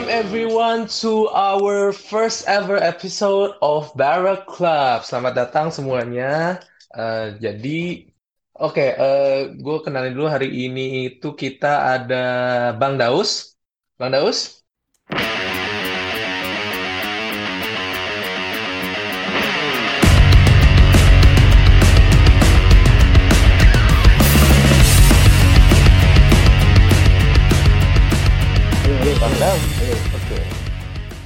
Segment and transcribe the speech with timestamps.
[0.00, 5.04] Welcome everyone to our first ever episode of Barrack Club.
[5.04, 6.56] Selamat datang semuanya.
[6.88, 8.08] Uh, jadi,
[8.56, 12.24] oke, okay, uh, gue kenalin dulu hari ini itu kita ada
[12.80, 13.60] Bang Daus.
[14.00, 14.59] Bang Daus.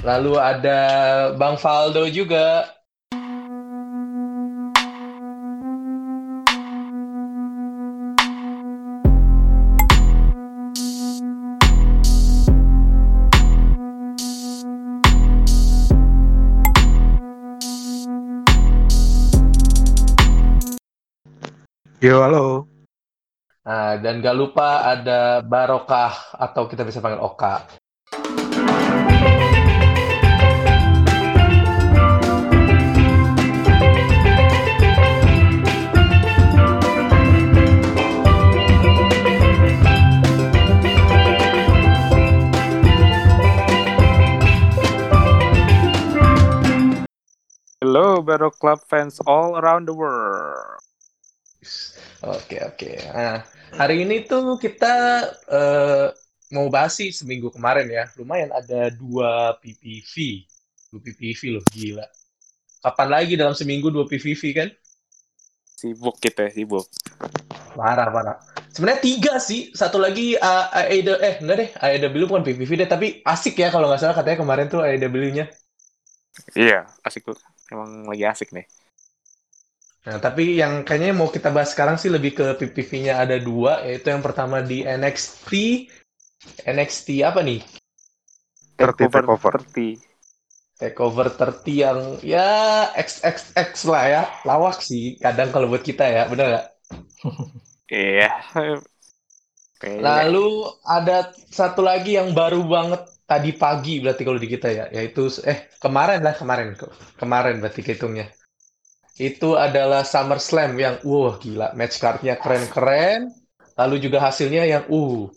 [0.04, 0.80] Lalu ada
[1.40, 2.68] Bang Faldo juga.
[22.04, 22.68] Yo, halo.
[23.64, 27.83] Nah, dan gak lupa ada Barokah atau kita bisa panggil Oka.
[47.84, 50.80] Hello, Battle Club fans all around the world.
[52.24, 52.96] Oke, oke.
[53.12, 53.44] Nah,
[53.76, 56.08] hari ini tuh kita uh,
[56.48, 58.08] mau bahas sih seminggu kemarin ya.
[58.16, 60.48] Lumayan ada dua PPV.
[60.88, 62.08] Dua PPV loh, gila.
[62.80, 64.72] Kapan lagi dalam seminggu dua PPV kan?
[65.76, 66.88] Sibuk kita, sibuk.
[67.76, 68.40] Parah, parah.
[68.72, 69.76] Sebenarnya tiga sih.
[69.76, 73.92] Satu lagi uh, AEW, eh enggak deh, AEW bukan PPV deh, tapi asik ya kalau
[73.92, 75.52] nggak salah katanya kemarin tuh AEW-nya.
[76.56, 77.36] Iya, asik tuh
[77.74, 78.66] emang lagi asik nih.
[80.04, 84.12] Nah, tapi yang kayaknya mau kita bahas sekarang sih lebih ke PPV-nya ada dua, yaitu
[84.12, 85.50] yang pertama di NXT.
[86.68, 87.64] NXT apa nih?
[88.76, 89.96] Takeover 30.
[90.76, 92.48] Takeover 30 yang ya
[92.92, 94.22] XXX lah ya.
[94.44, 96.66] Lawak sih kadang kalau buat kita ya, bener nggak?
[97.88, 98.32] Iya.
[100.04, 100.48] Lalu
[100.84, 105.72] ada satu lagi yang baru banget tadi pagi berarti kalau di kita ya, yaitu eh
[105.80, 106.76] kemarin lah kemarin
[107.16, 108.28] kemarin berarti hitungnya.
[109.14, 113.32] Itu adalah Summer Slam yang wah gila match cardnya keren-keren,
[113.78, 115.30] lalu juga hasilnya yang uh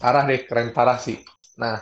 [0.00, 1.20] parah deh keren parah sih.
[1.60, 1.78] Nah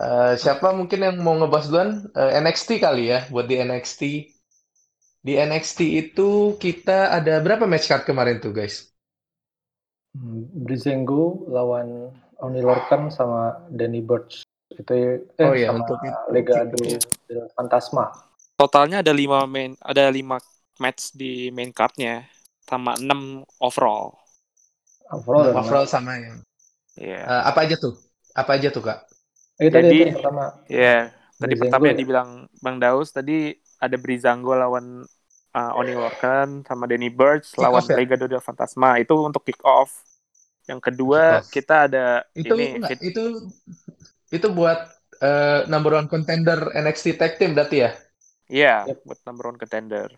[0.00, 4.02] uh, siapa mungkin yang mau ngebahas duluan uh, eh, NXT kali ya buat di NXT.
[5.20, 5.78] Di NXT
[6.08, 8.88] itu kita ada berapa match card kemarin tuh guys?
[10.16, 12.08] Hmm, Brizengo lawan
[12.40, 14.92] Oni Lorcan sama Danny Burch itu
[15.36, 15.98] eh oh, iya, sama untuk
[16.30, 16.78] Legado
[17.58, 18.08] Fantasma.
[18.56, 20.40] Totalnya ada lima main ada lima
[20.80, 22.24] match di main cardnya
[22.64, 24.16] sama enam overall.
[25.10, 26.36] Overall, overall sama yang.
[26.94, 27.20] Iya.
[27.20, 27.24] Yeah.
[27.26, 27.94] Uh, apa aja tuh?
[28.32, 29.10] Apa aja tuh kak?
[29.58, 30.44] Eh, Jadi, tadi itu pertama.
[30.70, 30.80] Iya.
[30.80, 31.00] Yeah,
[31.36, 32.00] tadi Brizango pertama yang ya?
[32.00, 32.30] dibilang
[32.62, 33.36] Bang Daus tadi
[33.82, 35.02] ada Brizango lawan
[35.56, 37.96] uh, Oni Lorcan sama Danny Burch lawan ya?
[37.98, 40.04] Legado del Fantasma itu untuk kick off
[40.68, 41.48] yang kedua yes.
[41.48, 43.48] kita ada itu ini enggak, itu
[44.30, 47.90] itu buat uh, number one contender NXT Tag Team berarti ya?
[48.50, 48.98] Iya, yeah, yep.
[49.06, 50.08] buat number one contender.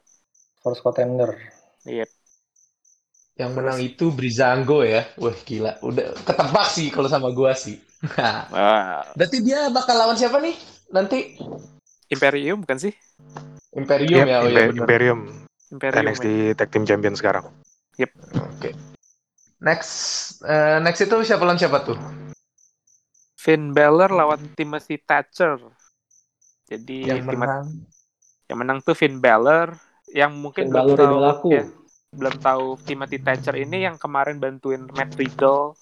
[0.65, 1.37] First contender.
[1.85, 2.07] Iya.
[2.07, 2.11] Yep.
[3.33, 5.09] Yang menang itu Brizango ya.
[5.17, 5.81] Wah, gila.
[5.81, 7.81] Udah ketebak sih kalau sama gua sih.
[8.21, 9.05] ah.
[9.17, 10.57] Berarti dia bakal lawan siapa nih
[10.93, 11.37] nanti?
[12.13, 12.93] Imperium bukan sih?
[13.73, 15.21] Imperium yep, ya, oh iya Imperium.
[15.73, 16.05] Imperium.
[16.05, 16.53] NXT ya.
[16.57, 17.49] Tag Team Champion sekarang.
[17.97, 18.11] Yep.
[18.37, 18.49] Oke.
[18.61, 18.92] Okay.
[19.63, 19.95] Next,
[20.43, 21.95] uh, next itu siapa lawan siapa tuh?
[23.39, 25.55] Finn Balor lawan Timothy Thatcher.
[26.67, 27.87] Jadi yang menang,
[28.51, 29.79] yang menang tuh Finn Balor,
[30.11, 31.65] yang mungkin Finn belum Balor tahu ya,
[32.11, 35.79] belum tahu Timothy Thatcher ini yang kemarin bantuin Matt Riddle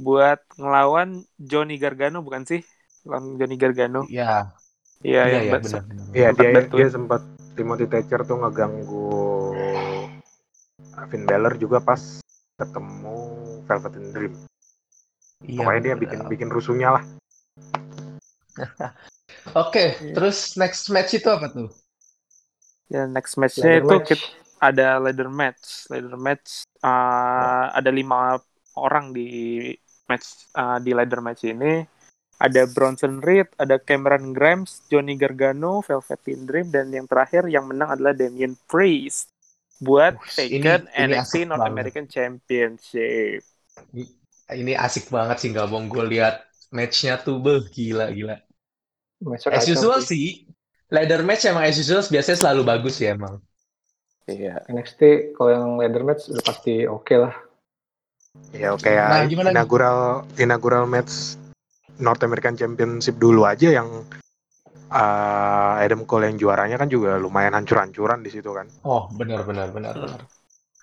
[0.00, 2.64] buat ngelawan Johnny Gargano bukan sih?
[3.04, 4.08] Lawan Johnny Gargano.
[4.08, 4.56] Iya.
[5.04, 5.82] Iya, iya, ya, benar.
[6.16, 6.80] Iya, dia bantuin.
[6.80, 7.20] dia sempat
[7.60, 9.12] Timothy Thatcher tuh ngeganggu
[11.10, 12.21] Finn Balor juga pas
[12.60, 13.16] ketemu
[13.64, 14.34] Velvet in Dream.
[15.42, 17.04] Iya, Pokoknya dia bikin bikin rusuhnya lah.
[18.62, 18.94] Oke,
[19.56, 20.14] okay, iya.
[20.14, 21.68] terus next match itu apa tuh?
[22.92, 24.08] Ya next matchnya itu match.
[24.12, 24.26] kita,
[24.60, 25.88] ada ladder match.
[25.88, 27.64] Ladder match uh, oh.
[27.72, 28.36] ada lima
[28.76, 29.72] orang di
[30.06, 31.82] match uh, di ladder match ini.
[32.42, 37.70] Ada Bronson Reed, ada Cameron Grimes, Johnny Gargano, Velvet in Dream, dan yang terakhir yang
[37.70, 39.30] menang adalah Damien Priest
[39.82, 40.62] buat ini,
[40.94, 41.74] NXT ini North banget.
[41.74, 43.42] American Championship.
[43.90, 44.04] Ini,
[44.54, 48.38] ini asik banget sih nggak bohong gue lihat matchnya tuh beh gila gila.
[49.26, 50.46] Match as usual sih.
[50.92, 53.42] Ladder match emang as usual biasanya selalu bagus ya emang.
[54.30, 54.62] Iya.
[54.70, 57.34] NXT kalau yang ladder match udah pasti oke okay lah.
[58.54, 59.06] Ya oke okay, ya.
[59.10, 61.36] Nah, inaugural inaugural match
[61.98, 64.06] North American Championship dulu aja yang
[64.92, 68.68] uh, Adam Cole yang juaranya kan juga lumayan hancur-hancuran di situ kan.
[68.84, 70.20] Oh, benar benar benar benar.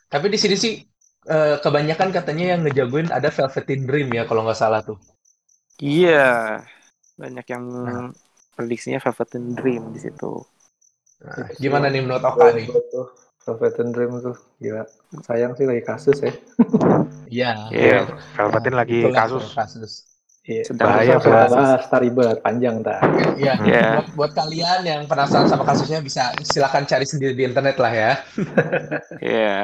[0.10, 0.74] Tapi di sini sih
[1.30, 4.98] uh, kebanyakan katanya yang ngejagoin ada Velveteen Dream ya kalau nggak salah tuh.
[5.78, 6.66] Iya.
[7.16, 8.10] Banyak yang nah.
[8.58, 10.42] prediksinya Velveteen Dream di situ.
[11.20, 12.66] Nah, gimana nih menurut Oka nih?
[13.46, 14.84] Velveteen Dream tuh gila.
[15.22, 16.34] Sayang sih lagi kasus ya.
[17.30, 17.52] Iya.
[17.70, 17.98] Iya,
[18.34, 19.54] Velveteen lagi kasus.
[19.54, 20.09] kasus.
[20.50, 23.06] Iya, bahaya bahas ribet panjang tak.
[23.38, 23.92] Iya, yeah.
[24.02, 28.12] buat, buat kalian yang penasaran sama kasusnya bisa silakan cari sendiri di internet lah ya.
[29.22, 29.22] Iya.
[29.22, 29.62] yeah.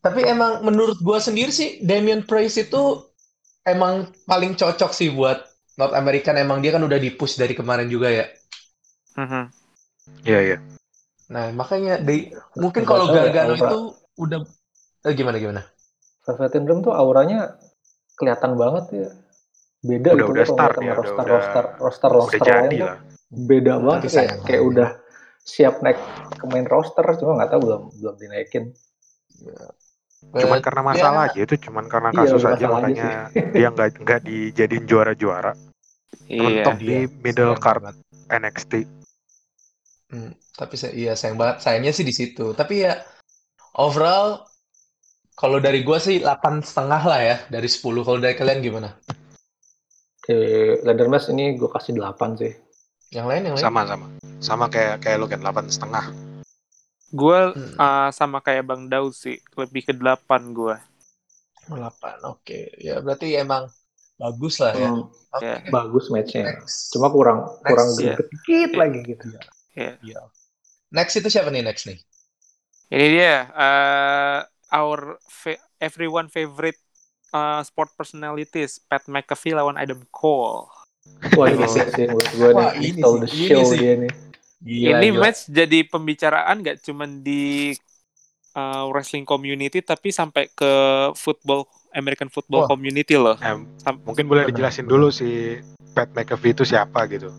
[0.00, 3.04] Tapi emang menurut gua sendiri sih Damien Price itu
[3.68, 5.44] emang paling cocok sih buat
[5.76, 6.40] North American.
[6.40, 8.24] Emang dia kan udah dipush dari kemarin juga ya.
[8.24, 9.44] Iya, uh-huh.
[10.24, 10.40] iya.
[10.56, 10.60] Yeah,
[11.26, 13.80] Nah, makanya di mungkin kalau Gargano ya, itu
[14.16, 14.46] udah
[15.04, 15.66] eh, gimana gimana?
[16.22, 17.58] Velvet Dream tuh auranya
[18.14, 19.08] kelihatan banget ya
[19.86, 22.98] beda udah, gitu udah start ya, roster, udah, roster, roster, roster, udah jadi lah.
[23.30, 24.88] beda banget kayak, kayak udah
[25.46, 25.98] siap naik
[26.34, 28.64] ke main roster cuma nggak tahu belum belum dinaikin.
[30.26, 31.38] Cuman karena masalah ya.
[31.38, 33.10] aja itu cuman karena iya, kasus iya, aja makanya
[33.54, 35.52] dia nggak nggak dijadiin juara-juara.
[36.26, 37.94] Iya, Untuk di middle card
[38.26, 38.72] NXT
[40.10, 42.50] hmm, tapi saya iya sayang banget sayangnya sih di situ.
[42.58, 42.98] Tapi ya
[43.78, 44.42] overall
[45.36, 48.96] kalau dari gue sih delapan setengah lah ya dari 10 kalau dari kalian gimana
[50.30, 52.52] eh, ladder match ini gue kasih 8 sih.
[53.14, 53.62] Yang lain yang lain?
[53.62, 54.06] Sama sama.
[54.42, 56.04] Sama kayak kayak lu kan 8 setengah.
[57.14, 57.78] Gue hmm.
[57.78, 60.76] uh, sama kayak Bang Daud sih, lebih ke 8 gue.
[61.70, 62.42] 8, oke.
[62.42, 62.74] Okay.
[62.78, 63.70] Ya berarti emang
[64.16, 64.90] bagus lah ya.
[64.90, 65.06] Hmm.
[65.38, 65.46] Okay.
[65.46, 65.70] Yeah.
[65.70, 66.44] Bagus matchnya.
[66.94, 68.16] Cuma kurang next, kurang yeah.
[68.18, 68.80] dikit yeah.
[68.80, 69.24] lagi gitu.
[69.30, 69.40] ya.
[69.76, 69.94] Yeah.
[70.02, 70.24] Yeah.
[70.94, 71.98] Next itu siapa nih next nih?
[72.86, 74.40] Ini dia uh,
[74.70, 76.78] our fa everyone favorite
[77.36, 80.72] uh, sport personalities Pat McAfee lawan Adam Cole.
[81.36, 84.12] Wah ini sih menurut gue nih ini the show ini dia nih.
[84.66, 85.20] Gila, ini gila.
[85.22, 87.76] match jadi pembicaraan gak cuma di
[88.56, 90.72] uh, wrestling community tapi sampai ke
[91.14, 92.68] football American football oh.
[92.68, 93.36] community loh.
[93.38, 93.56] Eh,
[94.02, 95.60] mungkin boleh dijelasin dulu si
[95.94, 97.30] Pat McAfee itu siapa gitu.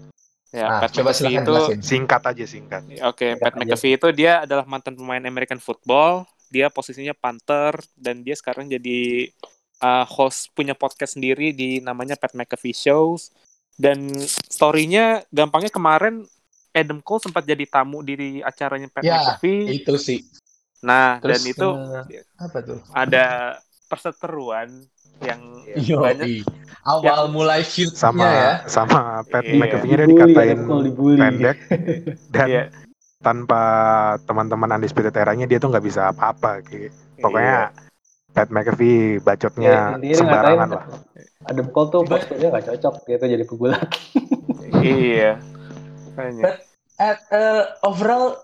[0.55, 1.53] Ya, nah, Pat coba McAfee itu
[1.83, 2.81] singkat aja singkat.
[2.87, 3.59] Oke, okay, Pat aja.
[3.59, 6.23] McAfee itu dia adalah mantan pemain American football.
[6.47, 9.29] Dia posisinya punter dan dia sekarang jadi
[9.81, 13.33] uh, host punya podcast sendiri di namanya Pat McAfee Shows
[13.77, 14.09] dan
[14.49, 16.25] storynya gampangnya kemarin
[16.73, 20.19] Adam Cole sempat jadi tamu di acaranya Pat ya, McAfee itu sih
[20.81, 22.05] nah Terus, dan itu uh,
[22.37, 23.57] apa tuh ada
[23.89, 24.69] perseteruan
[25.25, 25.41] yang
[25.81, 26.45] Yo, banyak
[26.85, 29.57] awal yang, mulai feud sama ya sama Pat iya.
[29.57, 31.17] McAfee dia dikatain dibully.
[31.17, 31.57] pendek
[32.37, 32.63] dan iya.
[33.25, 33.61] tanpa
[34.29, 36.93] teman-teman Undisputed Era-nya dia tuh nggak bisa apa-apa gitu.
[37.17, 37.86] Pokoknya iya
[38.37, 40.85] Pat McAfee bacotnya ya, sembarangan lah.
[41.49, 43.89] Adam Cole tuh posturnya gak cocok gitu jadi pegulat.
[44.85, 45.41] iya.
[46.13, 46.61] But,
[47.01, 48.37] at, uh, overall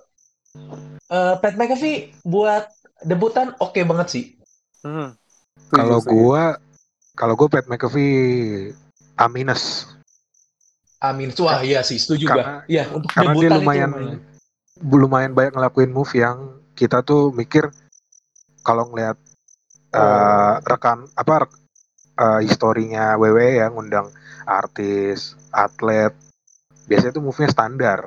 [1.13, 2.73] uh, Pat McAfee buat
[3.05, 4.25] debutan oke okay banget sih.
[4.81, 5.13] Hmm.
[5.69, 6.57] Kalau gua
[7.13, 8.73] kalau gua Pat McAfee
[9.13, 9.85] A minus.
[10.97, 11.37] A minus.
[11.37, 12.65] Wah, iya sih, setuju karena, gua.
[12.65, 14.21] Iya, untuk karena dia lumayan, lumayan
[14.81, 17.69] lumayan banyak ngelakuin move yang kita tuh mikir
[18.65, 19.19] kalau ngelihat
[19.93, 21.47] uh, rekan apa
[22.17, 24.09] uh, historinya WWE yang ngundang
[24.45, 26.11] artis, atlet.
[26.89, 27.99] Biasanya tuh move-nya standar.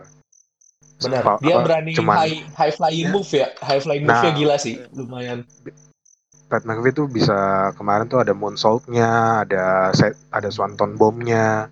[0.96, 1.22] Benar.
[1.24, 3.48] Apa, dia berani cuman, high high flying move ya.
[3.60, 5.44] High flying nah, move-nya gila sih, lumayan.
[6.46, 11.68] Pat McAfee tuh bisa kemarin tuh ada moonsault-nya, ada set, ada swanton bomb-nya,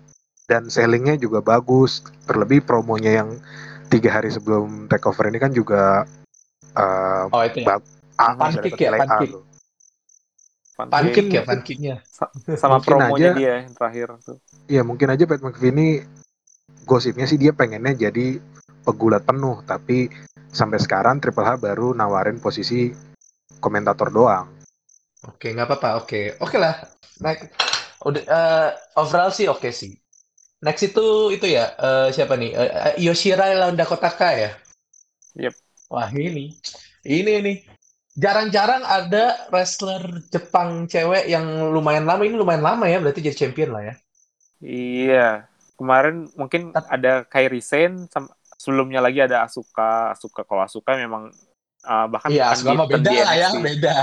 [0.51, 2.03] dan sellingnya juga bagus.
[2.27, 3.39] Terlebih promonya yang
[3.87, 6.03] tiga hari sebelum takeover ini kan juga
[6.75, 7.79] uh, oh, itu ya?
[8.17, 9.44] pancake ya, pancake.
[10.75, 11.95] Pancake ya pancake-nya.
[12.59, 14.37] Sama mungkin promonya aja, dia yang terakhir tuh.
[14.67, 15.87] Iya mungkin aja Pat McAfee ini
[16.83, 18.43] gosipnya sih dia pengennya jadi
[18.83, 20.11] pegulat penuh tapi
[20.51, 22.91] sampai sekarang Triple H baru nawarin posisi
[23.63, 24.51] komentator doang.
[25.25, 26.75] Oke nggak apa-apa oke oke lah.
[27.23, 27.55] Naik
[28.03, 29.95] udah uh, overall sih oke sih.
[30.59, 34.51] Next itu itu ya uh, siapa nih uh, Yoshira lawan Dakota Kai ya.
[35.39, 35.55] Yep.
[35.87, 36.51] Wah ini
[37.07, 37.57] ini nih
[38.15, 42.23] jarang-jarang ada wrestler Jepang cewek yang lumayan lama.
[42.23, 43.95] Ini lumayan lama ya berarti jadi champion lah ya.
[44.63, 45.29] Iya.
[45.75, 48.07] Kemarin mungkin ada Kairi Sen
[48.55, 50.15] sebelumnya lagi ada Asuka.
[50.15, 51.29] Asuka kalau Asuka memang
[51.83, 53.97] uh, bahkan iya Asuka mah beda lah ya beda.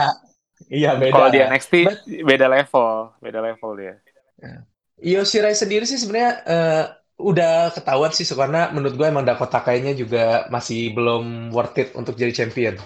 [0.69, 1.15] Iya beda.
[1.17, 2.89] Kalau di NXT But, beda level
[3.25, 3.95] beda level dia.
[4.39, 4.57] Ya.
[5.03, 6.85] Io Shirai sendiri sih sebenarnya uh,
[7.23, 12.19] udah ketahuan sih karena menurut gue emang Dakota kayaknya juga masih belum worth it untuk
[12.19, 12.77] jadi champion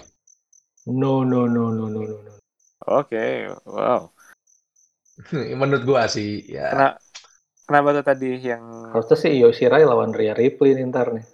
[0.87, 2.31] No, no, no, no, no, no, no.
[2.87, 3.31] Oke, okay.
[3.67, 4.07] wow.
[5.59, 6.71] Menurut gua sih, ya.
[6.71, 6.89] Karena
[7.67, 8.63] Kenapa tuh tadi yang
[8.95, 11.27] harusnya sih Io Shirai lawan Rhea Ripley nih ntar nih.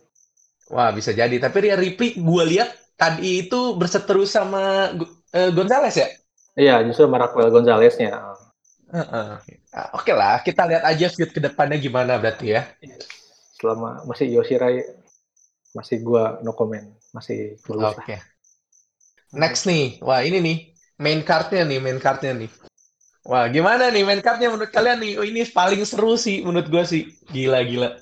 [0.74, 1.38] Wah bisa jadi.
[1.38, 6.10] Tapi Rhea Ripley gue lihat tadi itu berseteru sama uh, Gonzales ya?
[6.58, 8.34] Iya justru sama Raquel Gonzalesnya.
[8.90, 9.30] Uh -uh.
[9.94, 12.66] Oke okay lah, kita lihat aja feud ke depannya gimana berarti ya.
[13.62, 14.82] Selama masih Io Shirai
[15.78, 18.10] masih gua no comment, masih Oke.
[18.10, 18.18] Okay.
[19.34, 20.58] Next nih, wah ini nih
[21.02, 22.50] main cardnya nih, main cardnya nih.
[23.26, 25.18] Wah, gimana nih main cardnya menurut kalian nih?
[25.18, 27.04] Oh, ini paling seru sih menurut gue sih.
[27.34, 27.98] Gila-gila.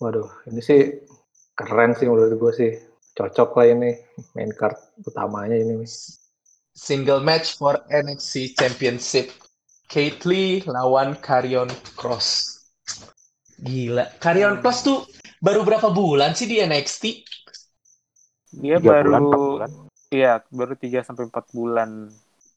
[0.00, 1.04] Waduh, ini sih
[1.54, 2.72] keren sih menurut gue sih.
[3.14, 3.90] Cocok lah ini
[4.34, 4.74] main card
[5.04, 5.84] utamanya ini.
[6.74, 9.30] Single match for NXT Championship.
[9.90, 12.56] Kate Lee lawan Karrion Cross.
[13.60, 14.08] Gila.
[14.16, 14.62] Karrion hmm.
[14.64, 14.98] Cross tuh
[15.44, 17.04] baru berapa bulan sih di NXT?
[18.64, 19.60] Dia baru
[20.10, 22.10] Iya, baru 3 sampai 4 bulan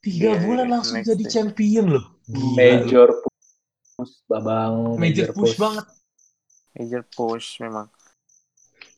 [0.03, 2.05] Tiga yeah, bulan langsung jadi champion loh.
[2.27, 2.59] Gila.
[2.59, 3.07] Major
[3.95, 4.99] push, babang.
[4.99, 5.85] Major, major push, push banget.
[6.75, 7.87] Major push memang.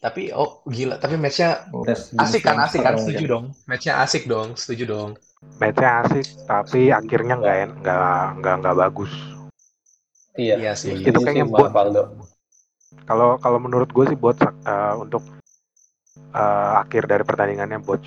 [0.02, 1.70] Tapi oh gila, tapi matchnya
[2.18, 3.46] asik kan, asik kan, setuju dong.
[3.70, 5.10] Matchnya asik dong, setuju dong.
[5.62, 9.14] Matchnya asik, tapi akhirnya nggak nggak nggak nggak bagus.
[10.42, 11.06] Iya, iya sih.
[11.06, 11.70] Itu kayaknya buat
[13.06, 15.22] Kalau kalau menurut gue sih buat uh, untuk
[16.34, 18.02] uh, akhir dari pertandingannya bot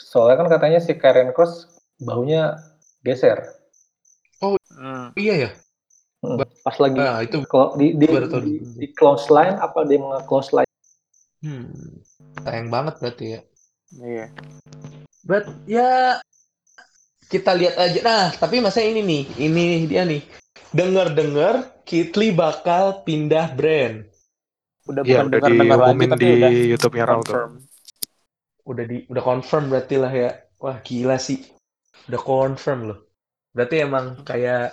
[0.00, 1.68] Soalnya kan katanya si Karen Cross
[2.00, 2.56] bahunya
[3.04, 3.44] geser.
[4.40, 5.12] Oh, hmm.
[5.20, 5.50] iya ya.
[6.20, 7.40] Hmm, pas lagi nah, itu
[7.80, 10.68] di di, di, di close line apa dia nge close line?
[11.40, 11.72] Hmm,
[12.44, 13.40] sayang banget berarti ya.
[13.96, 14.26] Iya.
[15.24, 16.20] But ya
[17.30, 18.00] kita lihat aja.
[18.04, 20.20] Nah, tapi masa ini nih, ini dia nih.
[20.70, 24.04] Dengar-dengar Kitli bakal pindah brand.
[24.86, 27.20] Udah ya, bukan dengar-dengar lagi tapi di udah YouTube-nya Raw
[28.70, 30.30] udah di udah confirm berarti lah ya.
[30.62, 31.42] Wah gila sih.
[32.06, 32.98] Udah confirm loh.
[33.50, 34.72] Berarti emang kayak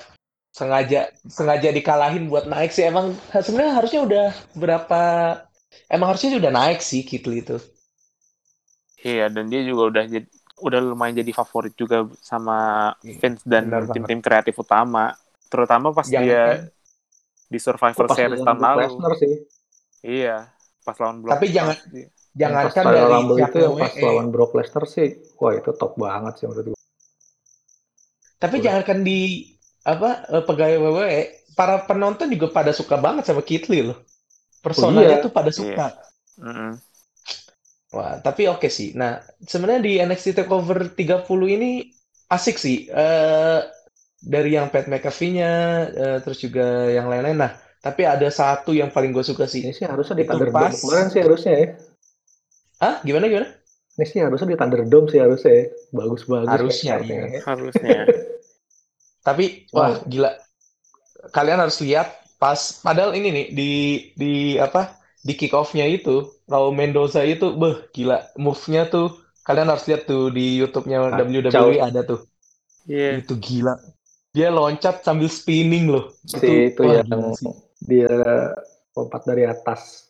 [0.54, 2.86] sengaja sengaja dikalahin buat naik sih.
[2.86, 5.02] Emang sebenarnya harusnya udah berapa
[5.90, 7.58] emang harusnya udah naik sih Kitli itu.
[9.02, 10.28] Iya dan dia juga udah jadi
[10.58, 15.14] udah lumayan jadi favorit juga sama iya, fans dan tim-tim kreatif utama.
[15.48, 16.60] Terutama pas Jangan dia kan?
[17.48, 18.88] di Survivor Series tahun lalu.
[20.06, 21.76] Iya pas lawan Brock tapi jangan
[22.38, 26.46] Jangankan dari Rumble itu yang pas lawan Brock Lesnar sih, wah itu top banget sih
[26.46, 26.80] menurut gue.
[28.38, 28.64] Tapi Udah.
[28.70, 29.20] jangankan di
[29.82, 31.22] apa eh, pegawai WWE,
[31.58, 33.98] para penonton juga pada suka banget sama Kit Lee loh.
[34.62, 35.26] Personanya oh, iya.
[35.26, 35.86] tuh pada suka.
[36.38, 36.46] Yeah.
[36.46, 36.72] Mm -hmm.
[37.98, 38.90] Wah, tapi oke okay sih.
[38.94, 41.26] Nah, sebenarnya di NXT Takeover 30
[41.58, 41.90] ini
[42.30, 42.86] asik sih.
[42.92, 43.64] Uh,
[44.18, 45.54] dari yang Pat McAfee-nya,
[45.94, 47.38] uh, terus juga yang lain-lain.
[47.40, 49.64] Nah, tapi ada satu yang paling gue suka sih.
[49.64, 51.68] Ini sih harusnya di pas kemarin sih harusnya ya.
[52.78, 53.50] Ah, gimana gimana?
[53.98, 55.74] Ini sih harusnya di Thunderdome sih harusnya.
[55.90, 56.50] Bagus-bagus.
[56.50, 57.42] Harusnya, ya.
[57.50, 58.06] Harusnya.
[59.26, 60.38] Tapi, wah gila.
[61.34, 63.72] Kalian harus lihat pas, padahal ini nih, di,
[64.14, 68.22] di apa, di kick off-nya itu, Raul Mendoza itu, beh, gila.
[68.38, 72.22] Move-nya tuh, kalian harus lihat tuh di YouTube-nya ah, WWE ada tuh.
[72.86, 73.18] Iya.
[73.18, 73.26] Yeah.
[73.26, 73.76] Itu gila.
[74.38, 76.14] Dia loncat sambil spinning loh.
[76.22, 77.34] Si itu, itu wah, yang
[77.82, 78.14] dia
[78.94, 80.07] lompat dari atas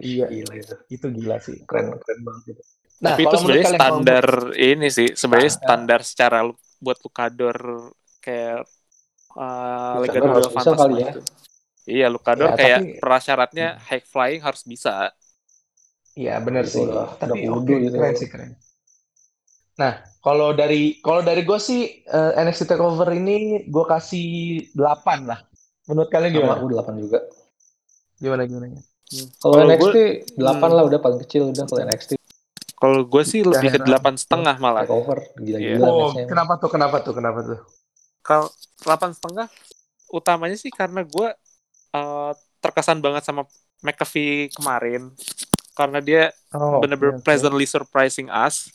[0.00, 0.74] Iya, gila itu.
[0.88, 1.60] Itu gila sih.
[1.68, 2.62] Keren keren banget itu.
[3.02, 4.54] Nah, Tapi itu sebenarnya standar mau...
[4.54, 6.06] ini sih, sebenarnya nah, standar nah.
[6.06, 6.38] secara
[6.78, 7.58] buat Lukador
[8.22, 8.64] kayak
[9.34, 11.10] uh, Legado del Fantasma ya.
[11.12, 11.20] itu.
[11.84, 12.92] Iya, Lukador ya, kayak tapi...
[13.02, 13.80] prasyaratnya hmm.
[13.90, 15.12] high flying harus bisa.
[16.14, 16.86] Iya, benar sih.
[17.18, 17.96] Tapi okay, gitu.
[17.98, 18.50] keren sih keren.
[19.74, 24.26] Nah, kalau dari kalau dari gue sih uh, eh, NXT Takeover ini gue kasih
[24.70, 25.42] 8 lah.
[25.90, 26.62] Menurut kalian gimana?
[26.62, 27.20] Sama, 8 juga.
[28.22, 28.93] Gimana gimana?
[29.14, 29.28] Hmm.
[29.38, 29.96] Kalau NXT
[30.34, 30.76] delapan hmm.
[30.76, 32.10] lah udah paling kecil udah kalau NXT.
[32.74, 34.84] Kalau gue sih lebih ke delapan setengah malah.
[34.90, 35.78] Over gila-gila.
[35.78, 35.94] Yeah.
[35.94, 36.68] Oh, kenapa tuh?
[36.68, 37.14] Kenapa tuh?
[37.16, 37.58] Kenapa tuh?
[38.20, 38.50] Kalau
[38.82, 39.46] delapan setengah,
[40.10, 41.28] utamanya sih karena gue
[41.94, 43.46] uh, terkesan banget sama
[43.84, 45.12] McAfee kemarin
[45.74, 46.22] karena dia
[46.54, 48.70] oh, bener-bener okay, pleasantly surprising us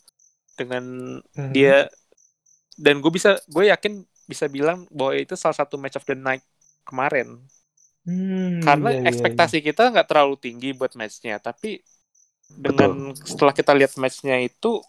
[0.60, 0.84] dengan
[1.24, 1.52] mm-hmm.
[1.56, 1.88] dia
[2.76, 6.44] dan gue bisa gue yakin bisa bilang bahwa itu salah satu match of the night
[6.84, 7.40] kemarin
[8.08, 9.66] Hmm, Karena iya, iya, ekspektasi iya.
[9.72, 11.84] kita nggak terlalu tinggi buat matchnya, tapi
[12.50, 13.28] dengan Betul.
[13.28, 14.82] setelah kita lihat matchnya itu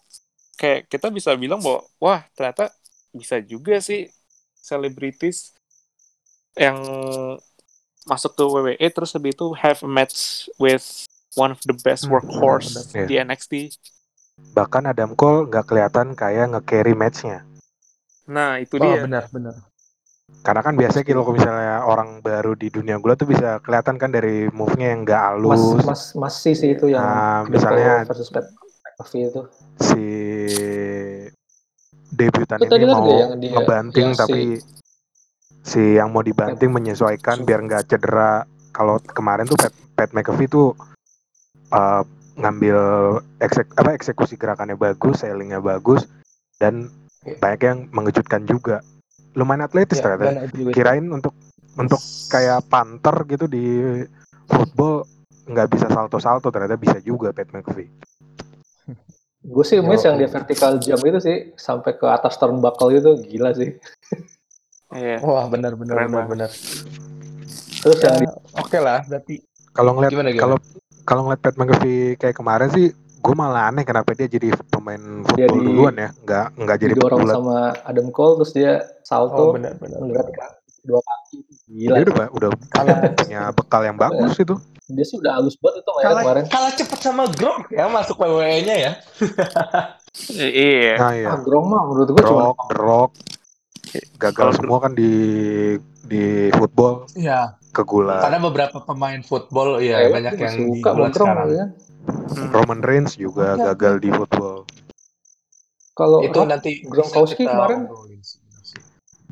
[0.57, 2.73] kayak kita bisa bilang bahwa wah ternyata
[3.13, 4.09] bisa juga sih
[4.57, 5.53] selebritis
[6.57, 6.77] yang
[8.05, 11.05] masuk ke WWE terus habis itu have a match with
[11.37, 13.53] one of the best hmm, workhorse hmm, di NXT.
[14.57, 17.45] Bahkan Adam Cole nggak kelihatan kayak nge-carry matchnya.
[18.25, 19.05] Nah, itu oh, dia.
[19.05, 19.55] benar, benar.
[20.41, 24.49] Karena kan biasanya kalau misalnya orang baru di dunia gula tuh bisa kelihatan kan dari
[24.49, 25.61] move-nya yang gak halus.
[25.81, 28.49] Mas, mas, masih sih itu yang nah, misalnya versus Pat
[29.13, 29.41] itu.
[29.81, 30.05] Si
[32.11, 34.59] debutan itu ini mau yang dia, ngebanting yang tapi
[35.63, 38.45] si yang mau dibanting menyesuaikan biar nggak cedera.
[38.71, 40.73] Kalau kemarin tuh Pat, Pat McAfee tuh
[41.75, 42.03] uh,
[42.39, 42.77] ngambil
[43.43, 46.07] eksek, apa eksekusi gerakannya bagus, sailingnya bagus,
[46.57, 46.87] dan
[47.27, 47.37] yeah.
[47.37, 48.79] banyak yang mengejutkan juga.
[49.37, 50.51] Lumayan atletis yeah, ternyata.
[50.75, 51.35] Kirain untuk
[51.79, 53.63] untuk kayak panter gitu di
[54.47, 55.07] football
[55.47, 57.89] nggak bisa salto-salto ternyata bisa juga Pat McAfee.
[59.41, 63.55] Gue sih miss yang dia vertical jump itu sih sampai ke atas turnbuckle itu gila
[63.57, 63.73] sih.
[64.93, 65.23] Iya.
[65.23, 66.49] Wah benar benar benar benar.
[67.81, 69.41] Terus ya, yang oke okay lah berarti.
[69.71, 70.57] Kalau ngeliat kalau
[71.07, 75.37] kalau ngeliat Pat McAfee kayak kemarin sih gue malah aneh kenapa dia jadi pemain football
[75.37, 78.71] jadi, duluan ya nggak nggak jadi orang sama Adam Cole terus dia
[79.05, 80.25] salto oh, benar, benar, benar.
[80.81, 82.49] dua kaki gila dia udah udah
[83.21, 84.57] punya bekal yang bagus itu
[84.91, 86.43] dia sih udah halus banget itu kayak kemarin.
[86.51, 88.91] Kalah cepet sama Gronk ya masuk WWE-nya ya.
[90.51, 90.93] iya.
[90.99, 91.27] Nah, iya.
[91.31, 93.11] Ah, Gronk mah menurut gue cuma Rock
[94.19, 95.11] gagal semua kan di
[96.05, 97.07] di football.
[97.15, 97.55] Iya.
[97.71, 98.19] Kegula.
[98.19, 101.47] Karena beberapa pemain football ya eh, banyak yang suka di sekarang.
[101.55, 101.65] Ya.
[102.51, 103.73] Roman Reigns juga ya.
[103.73, 104.65] gagal di football.
[105.91, 107.85] Kalau itu nanti Gronkowski kemarin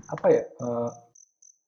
[0.10, 0.44] apa ya?
[0.60, 0.92] Uh,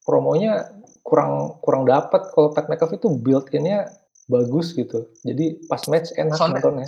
[0.05, 0.69] promonya
[1.01, 3.89] kurang kurang dapat kalau Pat McAfee itu build innya
[4.29, 5.09] bagus gitu.
[5.25, 6.87] Jadi pas match enak soalnya, nontonnya.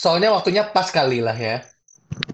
[0.00, 1.64] soalnya waktunya pas kali lah ya.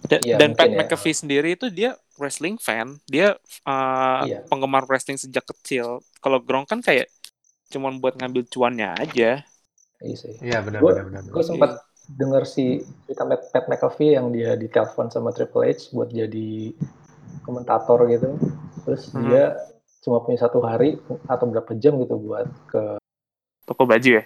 [0.06, 0.76] Dan, ya, dan Pat ya.
[0.76, 3.32] McAfee sendiri itu dia wrestling fan, dia
[3.64, 4.44] uh, iya.
[4.50, 6.04] penggemar wrestling sejak kecil.
[6.20, 7.08] Kalau Gronk kan kayak
[7.72, 9.40] cuman buat ngambil cuannya aja.
[10.00, 10.34] Iya sih.
[10.40, 11.22] Iya benar benar benar.
[11.28, 16.74] Gue sempat dengar si cerita Pat McAfee yang dia ditelepon sama Triple H buat jadi
[17.46, 18.36] komentator gitu.
[18.88, 19.22] Terus hmm.
[19.28, 19.44] dia
[20.00, 20.96] cuma punya satu hari
[21.28, 22.96] atau berapa jam gitu buat ke
[23.68, 24.24] toko baju ya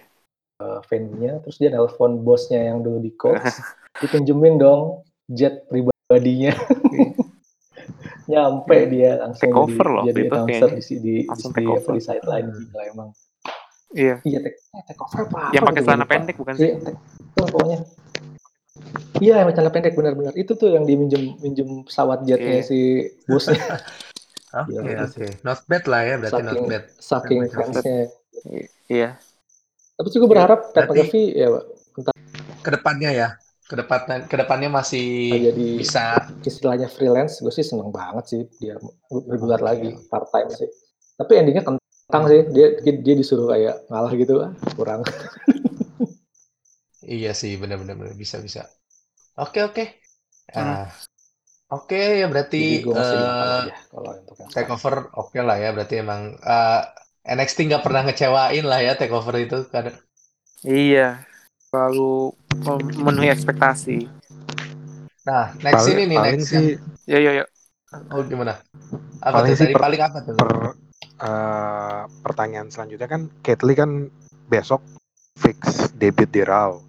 [0.63, 3.59] uh, venue-nya terus dia nelpon bosnya yang dulu di Colts
[4.01, 6.55] dipinjemin dong jet pribadinya
[8.31, 12.59] nyampe dia langsung take over loh jadi announcer di di di, di, di sideline hmm.
[12.71, 13.09] gila emang
[13.95, 16.75] iya iya take, eh, take over apa yang pakai gitu, celana pendek bukan sih iya,
[16.75, 17.79] itu pokoknya
[19.23, 22.67] iya yang celana pendek benar-benar itu tuh yang diminjem minjem pesawat jetnya yeah.
[22.67, 22.79] si
[23.25, 23.59] bosnya
[24.55, 25.11] Oke, okay, oke.
[25.19, 25.31] Okay.
[25.43, 26.83] Not bad lah ya, berarti saking, not bad.
[26.95, 27.99] Saking fansnya.
[28.87, 29.09] Iya.
[29.99, 31.63] Tapi juga berharap Pat McAfee ya, Pak.
[32.63, 33.27] Ke depannya ya,
[33.65, 36.03] ke depan ke depannya masih nah, jadi bisa
[36.45, 38.77] istilahnya freelance gue sih seneng banget sih dia
[39.09, 39.65] bergulat okay.
[39.65, 40.69] lagi part time sih
[41.17, 41.65] tapi endingnya
[42.05, 45.01] tentang sih dia dia disuruh kayak ngalah gitu lah kurang
[47.17, 48.69] iya sih benar-benar bisa bisa
[49.37, 49.83] oke oke
[50.53, 50.85] hmm.
[51.73, 56.37] Oke okay, ya berarti uh, kalau untuk yang takeover oke okay lah ya berarti emang
[56.45, 56.85] uh,
[57.25, 59.89] eh, NXT nggak pernah ngecewain lah ya takeover itu kan.
[60.61, 61.25] Iya,
[61.73, 62.37] selalu
[63.01, 64.05] memenuhi ekspektasi.
[65.25, 66.77] Nah, next paling, ini nih paling next sih,
[67.09, 67.45] ya ya ya.
[68.13, 68.61] Oh gimana?
[69.25, 69.65] Apa paling tuh?
[69.65, 70.35] Tadi per, paling apa tuh?
[70.37, 70.49] Per,
[71.21, 74.11] uh, pertanyaan selanjutnya kan Ketli kan
[74.47, 74.81] besok
[75.39, 76.79] fix debut di Raw.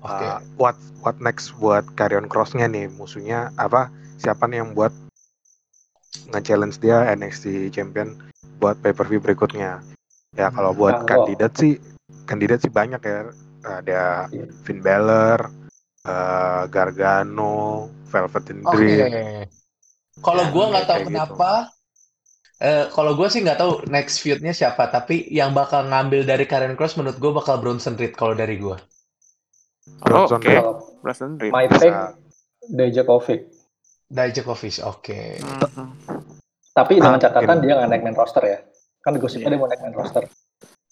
[0.00, 0.28] Okay.
[0.28, 3.92] Uh, what what next buat Carrion Crossnya nih musuhnya apa?
[4.20, 4.92] Siapa nih yang buat
[6.32, 8.16] nge-challenge dia NXT Champion
[8.60, 9.84] buat pay per view berikutnya?
[10.36, 11.06] Ya kalau buat oh.
[11.08, 11.76] kandidat sih
[12.24, 13.28] kandidat sih banyak ya.
[13.60, 14.48] Ada yeah.
[14.64, 15.52] Finn Balor,
[16.08, 18.64] uh, Gargano, Velvet Dream.
[18.64, 19.44] Okay.
[20.24, 21.08] Kalau ya, gue nggak tahu gitu.
[21.12, 21.52] kenapa.
[21.68, 21.79] Gitu.
[22.60, 26.76] Uh, kalau gue sih nggak tahu next feud-nya siapa, tapi yang bakal ngambil dari Karen
[26.76, 28.76] Cross menurut gue bakal Bronson Reed kalau dari gue.
[30.04, 30.60] Bronson oh, okay.
[30.60, 30.76] Reed.
[31.00, 31.52] Bronson Reed.
[31.56, 31.96] My pick
[32.68, 33.48] Dijakovic.
[34.12, 35.00] Dijakovic, oke.
[35.00, 35.40] Okay.
[35.40, 35.88] Mm-hmm.
[36.76, 38.58] Tapi dengan ah, catatan dia nggak naik main roster ya.
[39.00, 39.56] Kan gosipnya yeah.
[39.56, 40.24] dia mau naik main roster.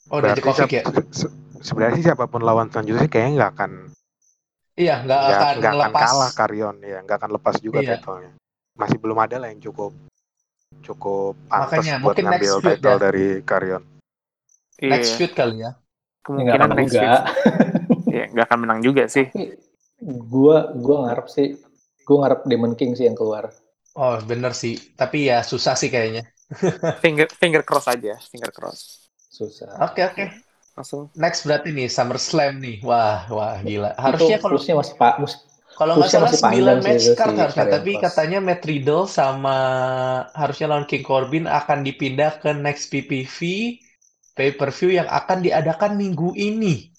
[0.08, 0.82] Oh, Dijakovic ya.
[1.12, 1.28] Se
[1.60, 3.72] sebenarnya sih siapa pun lawan selanjutnya sih kayaknya nggak akan
[4.78, 8.00] Iya, nggak akan gak akan kalah Karyon ya, nggak akan lepas juga iya.
[8.00, 8.32] title-nya.
[8.72, 9.92] Masih belum ada lah yang cukup
[10.84, 13.00] cukup pantas Makanya, buat ngambil title ya.
[13.00, 13.82] dari Karyon.
[14.78, 15.18] Next yeah.
[15.18, 15.70] feud kali ya.
[16.24, 17.22] Kemungkinan next feud.
[18.16, 19.28] ya nggak akan menang juga sih.
[20.00, 21.58] gua gua ngarep sih,
[22.06, 23.50] gua ngarep Demon King sih yang keluar.
[23.98, 26.24] Oh bener sih, tapi ya susah sih kayaknya.
[27.04, 29.10] finger finger cross aja, finger cross.
[29.28, 29.74] Susah.
[29.82, 30.14] Oke okay, oke.
[30.14, 30.28] Okay.
[30.78, 31.10] Langsung.
[31.18, 33.98] Next berarti nih Summer Slam nih, wah wah gila.
[33.98, 35.18] Harusnya kalau masih pak,
[35.78, 39.56] kalau nggak salah sembilan match card harusnya, tapi katanya Matt Riddle sama
[40.34, 43.38] harusnya lawan King Corbin akan dipindah ke next PPV
[44.34, 46.98] pay per view yang akan diadakan minggu ini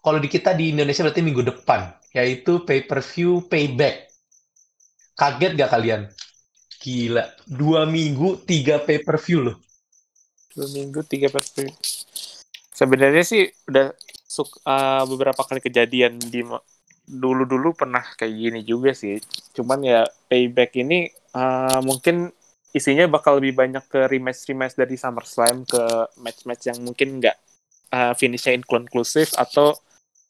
[0.00, 4.08] kalau di kita di Indonesia berarti minggu depan, yaitu pay per view payback.
[5.12, 6.08] Kaget gak kalian?
[6.80, 9.56] Gila, dua minggu tiga pay per view loh.
[10.56, 11.68] Dua minggu tiga pay per view.
[12.72, 13.92] Sebenarnya sih udah
[14.64, 16.40] uh, beberapa kali kejadian di
[17.10, 19.18] dulu-dulu pernah kayak gini juga sih.
[19.50, 22.30] Cuman ya payback ini uh, mungkin
[22.70, 25.82] isinya bakal lebih banyak ke rematch-rematch dari SummerSlam ke
[26.22, 27.36] match-match yang mungkin nggak
[27.90, 29.74] uh, finishnya inkonklusif atau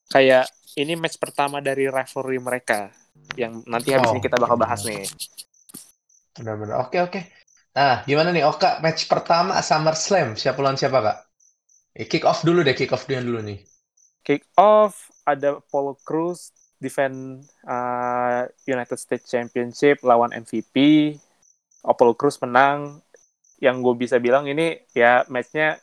[0.09, 0.49] kayak
[0.81, 2.89] ini match pertama dari rivalry mereka
[3.37, 5.05] yang nanti habis oh, ini kita bakal bahas nih.
[6.41, 6.89] Benar-benar.
[6.89, 7.21] Oke oke.
[7.71, 11.19] Nah, gimana nih Oka match pertama SummerSlam siapa lawan siapa kak?
[11.95, 13.61] Eh, kick off dulu deh, kick off dulu nih.
[14.25, 21.15] Kick off ada Paul Cruz defend uh, United States Championship lawan MVP.
[21.85, 23.05] Apollo Cruz menang.
[23.61, 25.77] Yang gue bisa bilang ini ya matchnya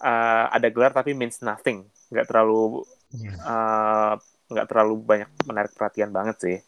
[0.00, 1.84] uh, ada gelar tapi means nothing.
[2.08, 3.36] Nggak terlalu iya.
[3.44, 4.12] uh,
[4.48, 6.58] nggak terlalu banyak menarik perhatian banget sih.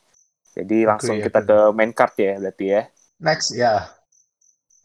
[0.53, 2.83] Jadi langsung kita ke main card ya berarti ya.
[3.19, 3.89] Next ya.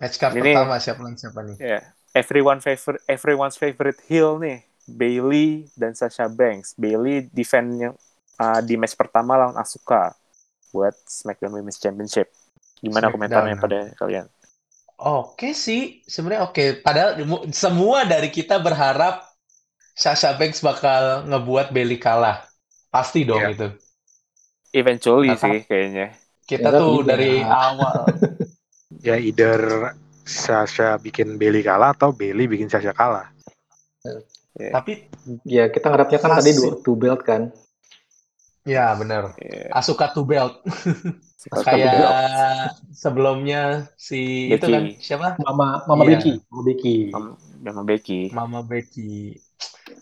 [0.02, 1.58] Match card ini, pertama siapa siapa nih?
[1.60, 1.84] Yeah.
[2.14, 4.64] Everyone favorite everyone's favorite heel nih.
[4.84, 6.76] Bailey dan Sasha Banks.
[6.76, 7.96] Bailey defendnya
[8.44, 10.12] uh, di match pertama lawan Asuka
[10.76, 12.28] buat SmackDown Women's Championship.
[12.84, 13.14] Gimana Smackdown.
[13.16, 14.26] komentarnya pada kalian?
[15.00, 16.84] Oke sih, sebenarnya oke.
[16.84, 17.20] Padahal
[17.52, 19.24] semua dari kita berharap
[19.94, 22.44] Sasha Banks bakal ngebuat Bailey kalah.
[22.90, 23.54] Pasti dong yeah.
[23.54, 23.68] itu.
[24.74, 26.18] Eventually nah, sih kayaknya.
[26.44, 28.10] Kita ya, tuh dari awal.
[29.08, 33.30] ya either Sasha bikin Bailey kalah atau Bailey bikin Sasha kalah.
[34.58, 34.74] Yeah.
[34.74, 35.10] Tapi
[35.46, 37.50] ya kita ngarapnya kan tadi dua two belt kan.
[38.64, 39.36] Ya benar.
[39.40, 39.76] Yeah.
[39.76, 40.64] Asuka to belt.
[41.68, 44.56] Kayak sebelumnya si Becky.
[44.56, 45.28] itu kan siapa?
[45.44, 46.12] Mama Mama yeah.
[46.16, 46.34] Becky.
[46.48, 46.96] Mama Becky.
[47.12, 48.22] Mama Becky.
[48.32, 49.16] Mama Becky.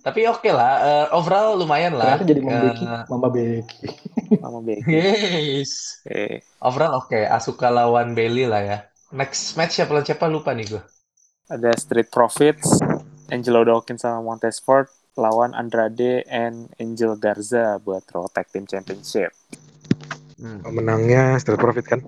[0.05, 2.21] Tapi oke okay lah, uh, overall lumayan lah.
[2.21, 2.85] Jadi Mama uh, Becky.
[2.85, 3.85] Mama Becky.
[4.37, 4.93] Mama Becky.
[4.93, 6.01] Yes.
[6.05, 6.45] Okay.
[6.61, 7.25] Overall oke, okay.
[7.25, 8.77] Asuka lawan Bailey lah ya.
[9.09, 10.83] Next match siapa lawan siapa lupa nih gue.
[11.49, 12.79] Ada Street Profits,
[13.33, 14.87] Angelo Dawkins sama Montez Ford
[15.19, 19.31] lawan Andrade and Angel Garza buat Raw Tag Team Championship.
[20.39, 20.63] Hmm.
[20.71, 21.99] Menangnya Street Profit kan?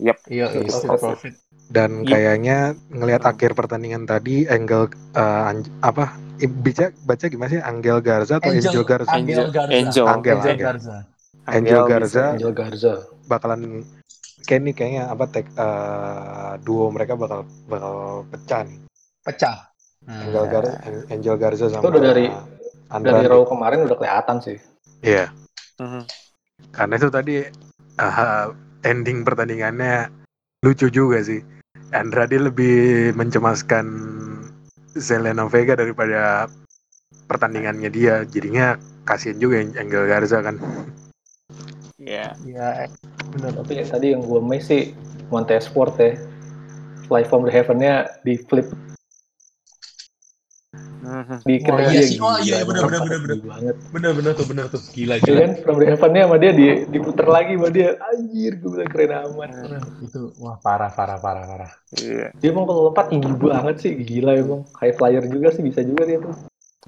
[0.00, 0.18] Yep.
[0.32, 1.34] Iya, Street Profit.
[1.70, 2.10] Dan yep.
[2.10, 8.50] kayaknya ngelihat akhir pertandingan tadi Angel uh, apa baca baca gimana sih Angel Garza atau
[8.50, 9.10] Angel, Angel Garza?
[9.12, 9.70] Angel Garza.
[9.70, 10.96] Angel, Angel, Angel, Garza.
[11.46, 12.24] Angel Garza.
[12.34, 12.92] Angel Garza.
[13.30, 13.86] Bakalan
[14.48, 18.80] kayak nih kayaknya apa tag uh, duo mereka bakal bakal pecah nih.
[19.22, 19.69] Pecah.
[20.08, 20.26] Hmm.
[20.26, 20.64] Angel, Gar
[21.12, 22.26] Angel Garza sama itu udah dari
[22.88, 23.16] Andrade.
[23.20, 24.56] dari Raw kemarin udah kelihatan sih.
[25.04, 25.28] Iya.
[25.28, 25.28] Yeah.
[25.80, 26.02] Mm-hmm.
[26.72, 27.36] Karena itu tadi
[28.00, 28.46] uh,
[28.84, 30.08] ending pertandingannya
[30.64, 31.44] lucu juga sih.
[31.92, 33.86] Andrade lebih mencemaskan
[34.96, 36.48] Zelena Vega daripada
[37.28, 38.24] pertandingannya dia.
[38.24, 40.56] Jadinya kasihan juga Angel Garza kan.
[42.00, 42.32] Iya.
[42.42, 42.88] Yeah.
[42.88, 42.90] Iya,
[43.36, 43.52] benar.
[43.62, 44.96] Tapi ya, tadi yang gue miss sih
[45.28, 46.16] Montez Ford ya.
[47.06, 48.70] Fly from the Heaven-nya di flip
[51.48, 52.18] di oh, iya sih.
[52.20, 53.36] Oh iya benar benar benar benar.
[53.40, 53.76] Banget.
[53.88, 55.38] Benar benar tuh benar tuh gila gila.
[55.40, 57.88] Kan from the heaven-nya sama dia di diputer lagi sama dia.
[57.98, 59.50] Anjir gue bilang keren amat.
[60.04, 61.70] itu wah parah parah parah parah.
[61.96, 62.36] Iya.
[62.36, 64.62] Dia emang kalau lompat tinggi banget sih gila emang.
[64.76, 66.36] High flyer juga sih bisa juga dia tuh.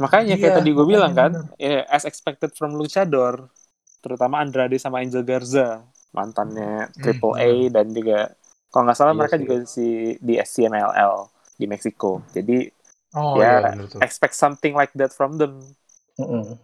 [0.00, 3.52] Makanya kayak iya, tadi gue bilang kan, ya, as expected from Luchador,
[4.00, 5.84] terutama Andrade sama Angel Garza,
[6.16, 6.88] mantannya.
[6.96, 7.72] Triple A hmm.
[7.76, 8.32] dan juga
[8.72, 9.42] kalau nggak salah iya mereka sih.
[9.44, 11.14] juga si di SCMLL
[11.60, 12.24] di Meksiko.
[12.32, 12.72] Jadi
[13.12, 15.60] Oh ya, iya, bener expect something like that from them.
[16.16, 16.56] Mm -hmm.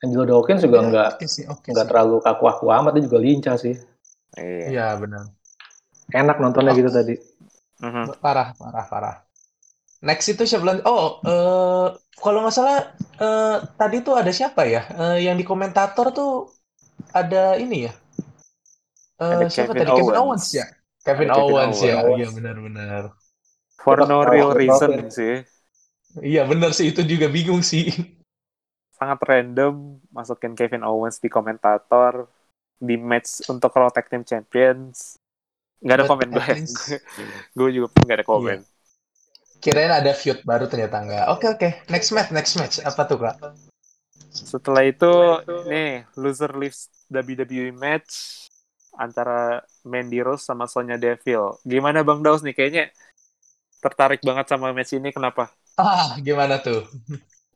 [0.00, 3.76] Angelo Dawkins juga nggak okay sih, okay nggak terlalu kaku-kaku amat, dia juga lincah sih.
[4.36, 5.28] Iya, iya benar.
[6.12, 6.78] Enak nontonnya oh.
[6.80, 7.14] gitu tadi.
[7.80, 8.04] Mm -hmm.
[8.20, 9.16] Parah, parah, parah.
[10.00, 10.80] Next itu siapa lagi?
[10.88, 14.88] Oh, uh, kalau nggak salah uh, tadi tuh ada siapa ya?
[14.96, 16.48] Uh, yang di komentator tuh
[17.12, 17.92] ada ini ya.
[19.20, 19.92] Uh, siapa Kevin tadi?
[19.92, 20.04] Owens.
[20.08, 20.66] Kevin Owens ya.
[21.04, 21.94] Kevin, Kevin Owens, Owens ya.
[22.16, 23.02] Iya benar-benar.
[23.80, 25.40] For no real reason sih.
[26.20, 27.88] Iya bener sih itu juga bingung sih.
[28.98, 32.28] Sangat random masukin Kevin Owens di komentator
[32.76, 35.16] di match untuk Raw Tag Team Champions.
[35.80, 36.68] Gak ada komen gue.
[37.56, 38.60] gue juga gak ada komen.
[38.60, 38.68] Iya.
[39.60, 41.24] Kirain ada feud baru ternyata enggak.
[41.32, 41.60] Oke okay, oke.
[41.60, 41.72] Okay.
[41.92, 42.76] Next match, next match.
[42.80, 43.36] Apa tuh kak?
[44.32, 45.12] Setelah itu,
[45.68, 48.44] nih loser leaves WWE match
[48.96, 51.60] antara Mandy Rose sama Sonya Deville.
[51.64, 52.56] Gimana Bang Daus nih?
[52.56, 52.84] Kayaknya
[53.80, 55.48] tertarik banget sama match ini kenapa?
[55.80, 56.84] Ah, gimana tuh?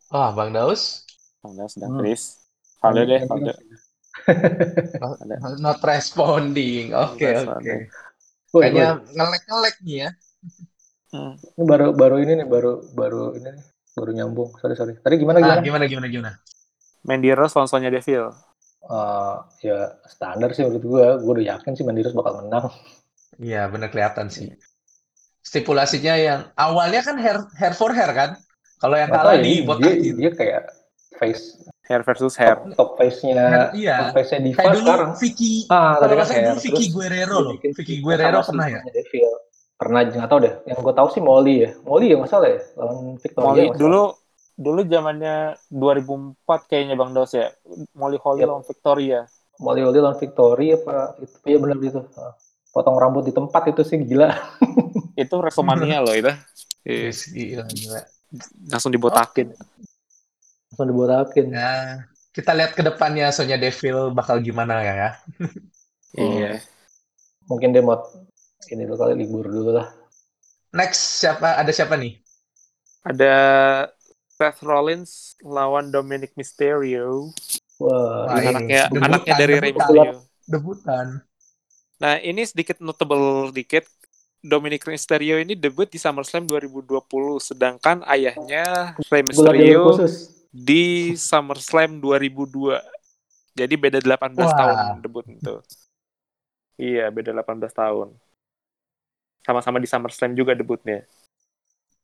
[0.08, 1.04] Ah, Bang Daus?
[1.44, 2.00] Bang Daus dan hmm.
[2.00, 2.40] Chris.
[2.80, 3.52] Valdo deh, Valdo.
[5.64, 6.96] Not responding.
[6.96, 7.60] Oke, okay, oke.
[7.60, 7.78] Okay.
[8.54, 10.10] Kayaknya ngelek-ngelek nih ya.
[11.12, 11.34] Hmm.
[11.36, 14.50] Ini baru baru ini nih, baru baru ini nih, baru nyambung.
[14.58, 14.94] Sorry, sorry.
[14.98, 15.60] Tadi gimana gimana?
[15.60, 16.32] Ah, gimana gimana gimana?
[17.36, 18.32] Rose langsungnya Devil.
[18.84, 21.06] Uh, ya standar sih menurut gue.
[21.20, 22.72] Gue udah yakin sih Mandy Rose bakal menang.
[23.36, 24.54] Iya, benar kelihatan sih
[25.44, 28.30] stipulasinya yang awalnya kan hair hair for hair kan
[28.80, 30.62] kalau yang kalah di botak dia, dia kayak
[31.16, 31.56] face.
[31.84, 32.56] Hair versus hair.
[32.56, 34.08] Top, top face-nya, iya.
[34.08, 35.10] top face-nya Diva Kayak dulu sekarang.
[35.20, 36.44] Vicky, Ah, tadi kan kalau hair.
[36.48, 37.52] dulu Vicky Guerrero loh.
[37.60, 38.80] Vicky sama Guerrero pernah ya?
[38.88, 39.30] Devil.
[39.74, 40.54] Pernah, nggak tahu deh.
[40.64, 41.70] Yang gue tahu sih Molly ya.
[41.84, 42.60] Molly ya nggak salah ya?
[42.80, 43.44] Lawan Victoria.
[43.44, 44.02] Molly nggak dulu
[44.54, 45.36] dulu zamannya
[45.72, 47.46] 2004 kayaknya Bang Dos ya.
[47.92, 48.48] Molly Holly Yep.
[48.48, 49.20] lawan Victoria.
[49.60, 51.36] Molly Holly lawan Victoria apa itu?
[51.44, 52.00] Iya benar itu.
[52.16, 52.32] Ah.
[52.74, 54.34] Potong rambut di tempat itu sih gila.
[55.22, 56.26] Itu Wrestlemania loh itu.
[56.82, 58.02] Iya, Yes, gila, gila.
[58.66, 59.54] langsung dibotakin.
[60.74, 61.54] Langsung dibotakin.
[61.54, 62.02] Nah,
[62.34, 65.10] kita lihat ke depannya Sonya Deville bakal gimana ya ya.
[66.14, 66.62] Iya.
[67.46, 67.98] Mungkin dia mau
[68.70, 69.90] ini dulu kali libur dulu lah.
[70.70, 71.58] Next siapa?
[71.58, 72.18] Ada siapa nih?
[73.02, 73.34] Ada
[74.30, 77.30] Seth Rollins lawan Dominic Mysterio.
[77.78, 79.72] Wah, ini anaknya debutan, anaknya dari Rey.
[79.74, 80.14] Mysterio.
[80.46, 81.06] Debutan.
[82.00, 83.86] Nah, ini sedikit notable dikit.
[84.44, 87.00] Dominic Mysterio ini debut di SummerSlam 2020,
[87.40, 89.96] sedangkan ayahnya Rey Mysterio
[90.52, 92.76] di SummerSlam 2002.
[93.56, 94.52] Jadi beda 18 Wah.
[94.52, 95.54] tahun debut itu.
[96.76, 98.12] Iya, beda 18 tahun.
[99.48, 101.08] Sama-sama di SummerSlam juga debutnya.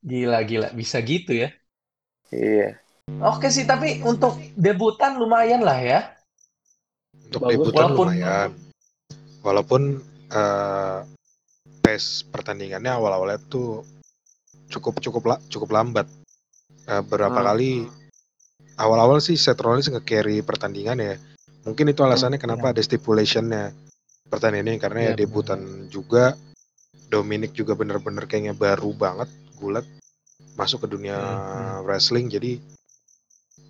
[0.01, 0.73] Gila, gila.
[0.73, 1.53] Bisa gitu ya.
[2.33, 2.81] Iya.
[3.21, 5.99] Oke sih, tapi untuk debutan lumayan lah ya.
[7.29, 7.53] Untuk Bagus.
[7.53, 8.49] debutan Walaupun- lumayan.
[9.41, 9.99] Walaupun
[10.31, 10.99] eh,
[11.81, 13.83] pace pertandingannya awal-awalnya tuh
[14.71, 16.07] cukup cukup la- cukup lambat.
[16.87, 17.47] Eh, beberapa Hmm.
[17.51, 17.85] kali
[18.77, 21.15] awal-awal sih Seth Rollins nge-carry pertandingan ya.
[21.65, 23.73] Mungkin itu alasannya kenapa ada stipulationnya
[24.31, 25.19] pertandingan ini karena ya benar.
[25.19, 26.37] debutan juga.
[27.11, 29.27] Dominic juga bener-bener kayaknya baru banget
[29.59, 29.83] gulat
[30.55, 32.55] masuk ke dunia Hmm, wrestling jadi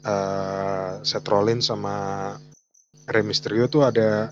[0.05, 1.95] eh Seth Rollins sama
[3.09, 4.29] Rey Mysterio tuh ada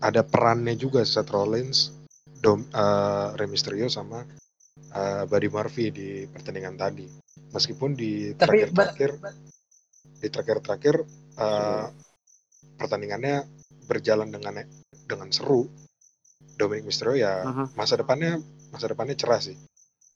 [0.00, 1.92] ada perannya juga Seth Rollins,
[2.40, 4.24] Dom, eh, Rey Mysterio sama
[4.90, 7.06] eh, Buddy Murphy di pertandingan tadi.
[7.52, 9.10] Meskipun di terakhir-terakhir
[10.20, 10.96] di terakhir-terakhir
[11.38, 11.84] eh,
[12.76, 13.44] pertandingannya
[13.86, 14.64] berjalan dengan
[15.06, 15.68] dengan seru.
[16.56, 17.72] Dominic Mysterio ya Mhm.
[17.72, 18.36] masa depannya
[18.68, 19.56] masa depannya cerah sih.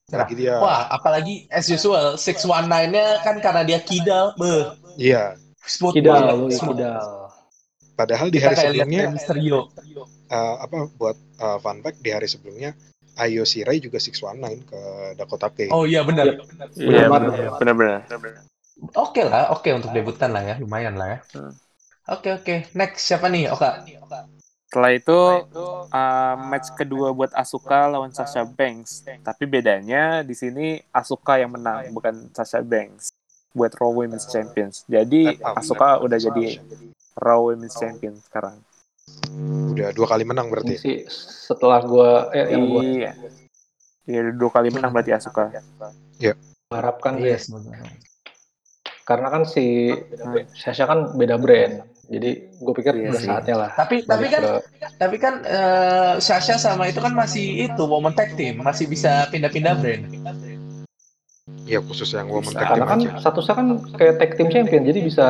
[0.09, 0.29] Cerah.
[0.29, 5.33] Lagi dia Wah, apalagi as usual 619-nya kan karena dia kidal, beh, iya,
[5.65, 6.35] smooth Kidal, banget.
[6.37, 6.77] lu Smooth.
[6.77, 7.24] kidal.
[7.95, 9.15] Padahal di hari sebelumnya
[10.31, 12.75] eh, apa buat eh, fun fact di hari sebelumnya
[13.15, 14.81] Ayo Shirai juga 619 ke
[15.15, 15.71] Dakota Kai.
[15.71, 16.35] Oh iya benar.
[16.75, 17.55] Iya, banget.
[17.63, 18.03] benar-benar.
[18.99, 21.19] Oke lah, oke untuk debutan lah ya, lumayan lah ya.
[21.39, 21.55] Hmm.
[22.11, 23.49] Oke oke, next siapa nih?
[23.55, 23.87] Oka.
[24.67, 25.19] Setelah itu
[25.95, 29.07] uh, match kedua buat Asuka lawan Sasha Banks.
[29.07, 33.15] Tapi bedanya di sini Asuka yang menang, bukan Sasha Banks.
[33.55, 34.83] Buat Raw Women's Champions.
[34.91, 36.59] Jadi Asuka udah jadi
[37.15, 38.59] Raw Women's Champion sekarang.
[39.71, 40.75] Udah dua kali menang Ini berarti.
[40.77, 43.13] sih setelah gua eh, yang gua Iya.
[44.05, 45.49] Iya, dua kali menang berarti Asuka.
[46.69, 47.55] harapkan Iya, sih.
[47.55, 47.71] semoga.
[49.05, 49.93] Karena kan si
[50.51, 51.85] Sasha kan beda brand.
[52.05, 53.29] Jadi gue pikir Iya udah sih.
[53.29, 53.71] saatnya lah.
[53.73, 54.63] Tapi tapi kan ke-
[54.99, 59.73] tapi kan eh, Sasha sama itu kan masih itu woman tag team, masih bisa pindah-pindah
[59.77, 60.05] brand.
[61.65, 62.53] Iya khusus yang Bisa.
[62.55, 63.11] tag karena team kan aja.
[63.21, 65.27] statusnya kan kayak tag team champion, jadi bisa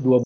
[0.00, 0.24] dua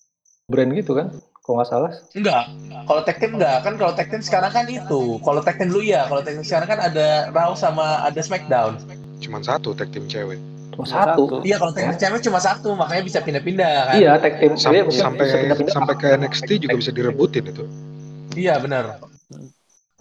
[0.51, 1.07] brand gitu kan?
[1.41, 1.91] Kalau nggak salah.
[2.13, 2.43] Enggak.
[2.85, 5.01] Kalau tag team enggak, kan kalau tag team sekarang kan itu.
[5.19, 8.77] Kalau tag team dulu ya, kalau tag team sekarang kan ada Raw sama ada SmackDown.
[9.17, 10.37] Cuman satu tag team cewek.
[10.71, 11.41] Cuma satu.
[11.41, 13.95] Iya, kalau tag team cewek cuma satu, makanya bisa pindah-pindah kan.
[13.97, 14.53] Iya, tag team.
[14.53, 15.73] Sam- bisa- sampai bisa pindah-pindah.
[15.73, 17.65] sampai ke NXT juga bisa direbutin itu.
[18.37, 19.01] Iya benar.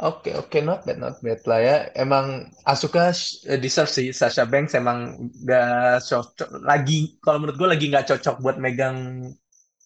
[0.00, 1.76] Oke oke not bad not bad lah ya.
[1.92, 3.12] Emang Asuka
[3.60, 7.20] deserve sih Sasha Banks emang gak cocok lagi.
[7.20, 9.28] Kalau menurut gue lagi nggak cocok buat megang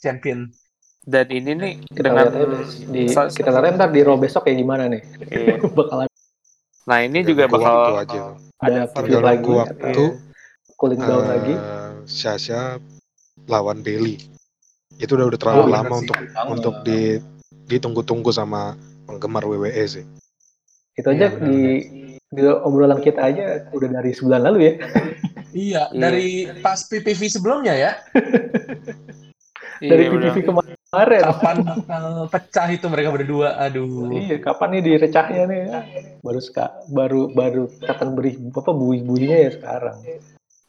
[0.04, 0.52] champion.
[1.00, 4.56] Dan ini nih Kita dengan lihat aja di kita lihat ntar di Raw besok kayak
[4.56, 5.00] gimana nih.
[5.26, 5.56] Iya.
[5.76, 6.08] Bakalan
[6.84, 8.20] Nah, ini Tinggal juga bakal aja.
[8.60, 10.06] ada feud Tinggal lagi, waktu atau
[10.76, 11.54] cooling down eh, lagi.
[12.04, 12.76] Sasha
[13.44, 14.20] lawan Bailey.
[14.94, 16.00] Itu udah udah terlalu Oh, lama bener sih.
[16.04, 17.00] untuk untuk di
[17.66, 20.04] ditunggu-tunggu sama penggemar WWE sih.
[20.94, 21.48] Itu aja Iya, benar.
[21.48, 21.58] di
[22.28, 24.72] di obrolan kita aja udah dari sebulan lalu ya.
[25.54, 26.00] Iya Iya.
[26.00, 26.28] dari
[26.60, 27.92] pas PPV sebelumnya ya.
[29.80, 30.46] dari Iya, PPV benar.
[30.46, 31.22] kemarin.
[31.26, 33.48] Kapan bakal pecah itu mereka berdua?
[33.58, 34.14] Aduh.
[34.14, 35.60] Iya, kapan nih direcahnya nih?
[36.22, 39.96] Baru seka, baru baru kapan beri apa bunyi-bunyinya ya sekarang.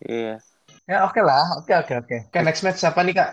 [0.01, 0.35] Iya.
[0.85, 1.61] Ya oke lah.
[1.61, 2.17] Oke oke oke.
[2.29, 3.31] Oke next match siapa nih kak?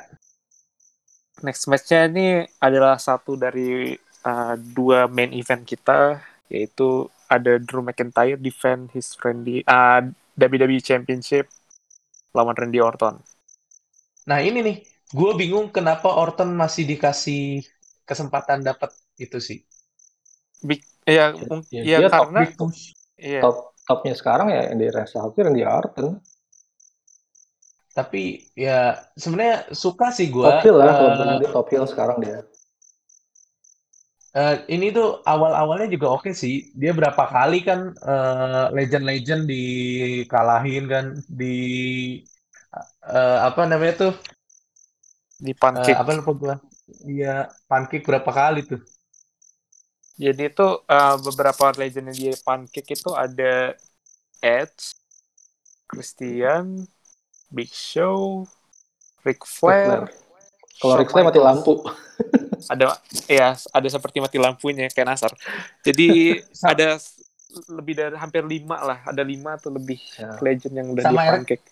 [1.43, 2.27] Next match-nya ini
[2.61, 9.65] adalah satu dari uh, dua main event kita, yaitu ada Drew McIntyre defend his friendly
[9.65, 10.05] uh,
[10.37, 11.49] WWE Championship
[12.31, 13.19] lawan Randy Orton.
[14.29, 14.77] Nah ini nih,
[15.19, 17.63] gue bingung kenapa Orton masih dikasih
[18.09, 19.59] kesempatan dapat itu sih.
[20.63, 22.83] Big, ya, mung- Ya, ya dia top karena push.
[23.19, 23.57] iya, Top
[23.89, 26.11] topnya sekarang ya yang di Randy Orton.
[27.93, 30.45] tapi ya sebenarnya suka sih gue.
[30.49, 32.39] Top heel lah, uh, kalau dia top heel sekarang dia.
[34.33, 36.73] Uh, ini tuh awal-awalnya juga oke okay sih.
[36.73, 41.53] Dia berapa kali kan uh, legend-legend dikalahin kan di
[43.05, 44.13] uh, apa namanya tuh
[45.43, 45.99] di pancake.
[45.99, 46.55] Uh, apa lupa gue?
[47.11, 48.79] Iya pancake berapa kali tuh?
[50.15, 53.75] Jadi itu uh, beberapa legend di pancake itu ada
[54.39, 54.95] Edge,
[55.91, 56.87] Christian,
[57.51, 58.47] Big Show,
[59.27, 60.07] Ric Flair.
[60.79, 61.83] Kalau Ric Flair mati lampu.
[62.71, 62.95] ada
[63.27, 65.35] ya ada seperti mati lampunya kayak Nasar.
[65.83, 66.39] Jadi
[66.71, 67.03] ada
[67.69, 70.39] lebih dari hampir lima lah, ada lima atau lebih ya.
[70.39, 71.67] legend yang udah sama di pancake.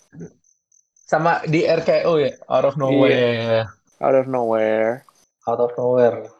[1.11, 3.67] Sama di RKO ya, out of nowhere.
[3.67, 3.67] Yeah.
[3.99, 5.03] Out of nowhere.
[5.43, 6.31] Out of nowhere.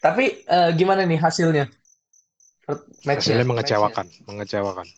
[0.00, 1.68] Tapi uh, gimana nih hasilnya?
[3.04, 4.88] Hasilnya mengecewakan, mengecewakan.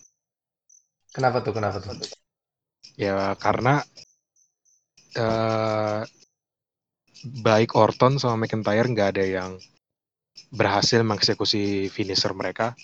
[1.11, 1.51] Kenapa tuh?
[1.51, 1.99] Kenapa tuh?
[2.95, 3.83] Ya karena
[5.19, 6.07] uh,
[7.43, 9.51] baik Orton sama McIntyre nggak ada yang
[10.55, 12.79] berhasil mengeksekusi finisher mereka.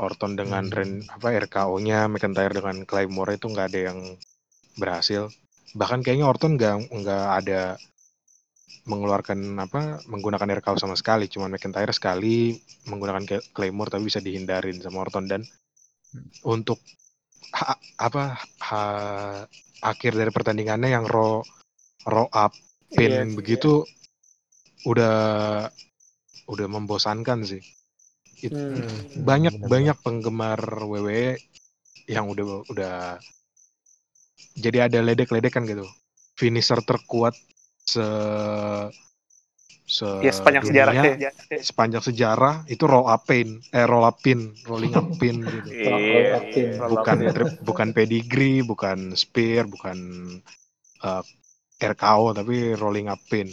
[0.00, 0.74] Orton dengan hmm.
[0.74, 3.98] Ren, apa RKO-nya, McIntyre dengan Claymore itu nggak ada yang
[4.80, 5.28] berhasil.
[5.76, 7.78] Bahkan kayaknya Orton nggak nggak ada
[8.88, 12.56] mengeluarkan apa menggunakan RKO sama sekali, cuma McIntyre sekali
[12.88, 16.48] menggunakan Claymore tapi bisa dihindarin sama Orton dan hmm.
[16.48, 16.80] untuk
[17.54, 18.80] ha, apa ha,
[19.84, 21.44] akhir dari pertandingannya yang row
[22.08, 22.52] row up
[22.90, 24.88] pin iya, begitu iya.
[24.90, 25.18] udah
[26.50, 27.62] udah membosankan sih.
[28.40, 29.22] It, hmm.
[29.22, 31.36] banyak bener banyak penggemar WWE
[32.08, 33.20] yang udah udah
[34.56, 35.86] jadi ada ledek-ledekan gitu.
[36.36, 37.36] Finisher terkuat
[37.84, 38.06] se
[39.90, 41.30] se ya, sepanjang sejarah ya.
[41.58, 45.68] sepanjang sejarah itu roll up pin eh roll up pin rolling up pin gitu.
[45.80, 47.50] Yeah, bukan yeah.
[47.66, 49.98] bukan pedigree bukan spear bukan
[51.02, 51.22] uh,
[51.82, 53.50] eh, RKO tapi rolling up pin.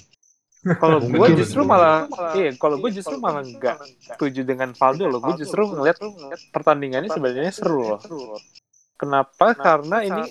[0.78, 2.06] Kalau gue justru malah
[2.38, 3.78] iya kalau gue justru malah nggak
[4.14, 5.20] setuju dengan Valdo loh.
[5.24, 5.98] Gue justru ngeliat
[6.54, 8.00] pertandingannya sebenarnya seru loh
[8.98, 10.24] kenapa karena ini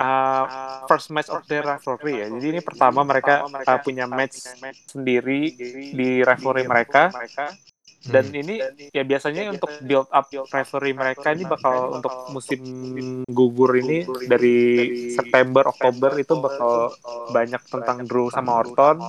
[0.00, 0.44] uh,
[0.88, 2.26] first match of the rivalry ya.
[2.32, 4.40] Jadi ini pertama mereka uh, punya match
[4.88, 5.52] sendiri
[5.92, 7.12] di rivalry mereka.
[8.00, 8.40] Dan hmm.
[8.40, 8.54] ini
[8.96, 12.60] ya biasanya untuk build up rivalry mereka ini bakal untuk musim
[13.28, 14.56] gugur ini dari
[15.12, 16.96] September Oktober itu bakal
[17.28, 19.04] banyak tentang Drew sama Orton.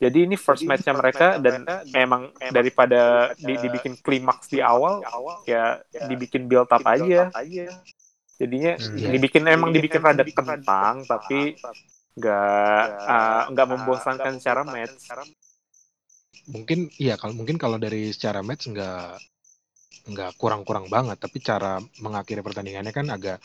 [0.00, 5.04] Jadi ini first matchnya mereka dan memang daripada dibikin klimaks di awal
[5.44, 5.76] ya
[6.08, 7.28] dibikin build up aja.
[8.40, 9.12] jadinya hmm, yeah.
[9.12, 11.60] dibikin emang dibikin rada kentang tapi
[12.16, 15.12] nggak uh, nggak membosankan secara match.
[16.48, 19.20] Mungkin iya kalau mungkin kalau dari secara match nggak
[20.08, 23.36] nggak kurang-kurang banget tapi cara mengakhiri pertandingannya kan agak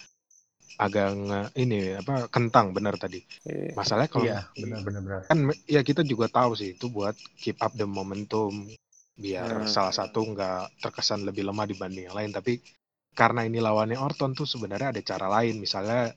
[0.75, 3.71] agak nge, ini apa kentang benar tadi iya.
[3.71, 5.21] masalahnya kalau iya, benar, benar, benar.
[5.31, 8.67] kan ya kita juga tahu sih itu buat keep up the momentum
[9.15, 9.71] biar hmm.
[9.71, 12.59] salah satu nggak terkesan lebih lemah dibanding yang lain tapi
[13.15, 16.11] karena ini lawannya Orton tuh sebenarnya ada cara lain misalnya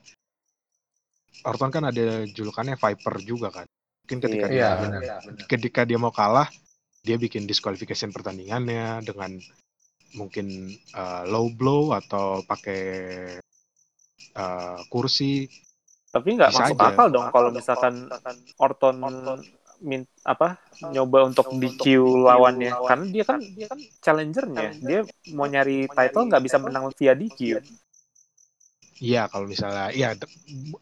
[1.47, 3.67] Orton kan ada julukannya Viper juga kan
[4.03, 5.01] mungkin ketika iya, dia iya, benar,
[5.47, 6.51] ketika dia mau kalah
[6.99, 9.39] dia bikin disqualification pertandingannya dengan
[10.19, 12.81] mungkin uh, low blow atau pakai
[14.35, 15.47] uh, kursi.
[16.09, 16.89] Tapi nggak masuk aja.
[16.89, 18.09] akal dong kalau misalkan
[18.57, 18.97] Orton
[19.79, 20.59] min apa
[20.91, 22.75] nyoba untuk di queue lawannya.
[22.83, 24.75] karena dia kan dia kan challengernya.
[24.81, 24.99] dia
[25.31, 27.63] mau nyari title nggak bisa menang via DQ
[28.99, 30.11] Iya kalau misalnya iya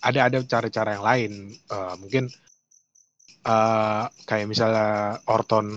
[0.02, 1.32] ada ada cara-cara yang lain.
[1.70, 2.34] Uh, mungkin
[3.46, 5.68] uh, kayak misalnya Orton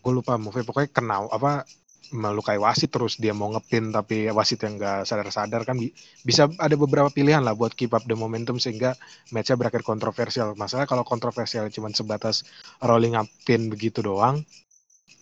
[0.00, 1.64] gue lupa move pokoknya kenal apa
[2.12, 5.78] melukai wasit terus dia mau ngepin tapi wasit yang nggak sadar-sadar kan
[6.26, 8.98] bisa ada beberapa pilihan lah buat keep up the momentum sehingga
[9.32, 10.52] matchnya berakhir kontroversial.
[10.58, 12.44] Masalah kalau kontroversial cuma sebatas
[12.82, 14.44] rolling up pin begitu doang,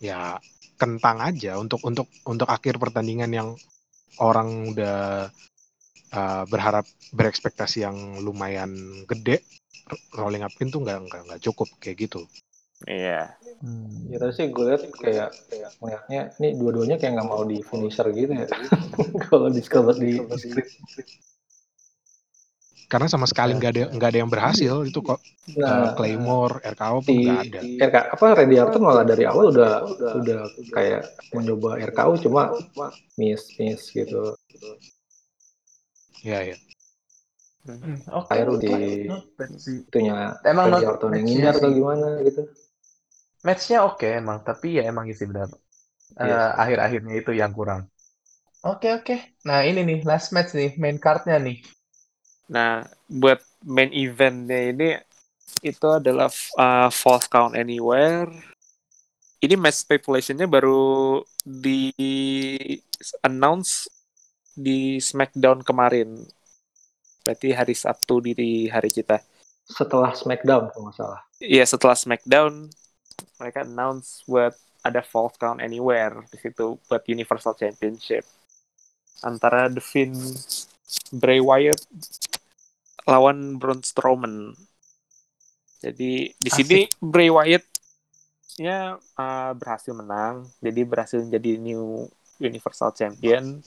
[0.03, 0.41] ya
[0.81, 3.49] kentang aja untuk untuk untuk akhir pertandingan yang
[4.19, 5.31] orang udah
[6.11, 8.75] uh, berharap berekspektasi yang lumayan
[9.07, 9.47] gede
[10.17, 12.27] rolling up pin tuh nggak nggak cukup kayak gitu.
[12.87, 13.39] Iya.
[13.63, 14.11] Hmm.
[14.11, 15.29] Ya tapi sih gue lihat kayak
[15.79, 18.47] melihatnya ini dua-duanya kayak nggak mau di finisher gitu ya.
[19.31, 20.83] Kalau discover di, script.
[22.91, 25.17] Karena sama sekali nggak ada nggak ada yang berhasil itu kok
[25.57, 27.61] nah, uh, Claymore, RKO pun nggak ada.
[27.89, 29.73] RK apa Randy Orton malah dari awal udah
[30.21, 30.41] udah
[30.77, 31.01] kayak
[31.33, 32.53] mencoba RKO cuma
[33.17, 34.37] miss miss gitu.
[36.21, 36.57] Ya ya.
[37.63, 38.03] Hmm.
[38.11, 38.35] Oke.
[38.35, 38.73] Okay, di
[39.87, 42.45] itunya emang Randy Orton yang ngindar atau gimana gitu
[43.43, 46.55] matchnya oke okay, emang tapi ya emang isi benar uh, yes.
[46.59, 47.91] akhir-akhirnya itu yang kurang
[48.63, 49.19] oke okay, oke okay.
[49.47, 51.63] nah ini nih last match nih main cardnya nih
[52.53, 54.89] Nah, buat main eventnya ini
[55.65, 56.29] itu adalah
[56.61, 58.29] uh, False Count Anywhere.
[59.43, 61.91] Ini match stipulationnya baru di
[63.25, 63.89] announce
[64.55, 66.23] di SmackDown kemarin.
[67.25, 69.19] Berarti hari Sabtu di, di hari kita.
[69.67, 71.21] Setelah SmackDown kalau nggak salah.
[71.43, 72.71] Iya setelah SmackDown
[73.43, 74.55] mereka announce buat
[74.87, 78.23] ada False Count Anywhere di situ buat Universal Championship
[79.23, 80.15] antara The Finn
[81.15, 81.83] Bray Wyatt
[83.07, 84.55] lawan Braun Strowman.
[85.83, 87.67] Jadi di sini Bray Wyatt
[88.61, 92.07] ya uh, berhasil menang, jadi berhasil menjadi new
[92.39, 93.59] Universal Champion.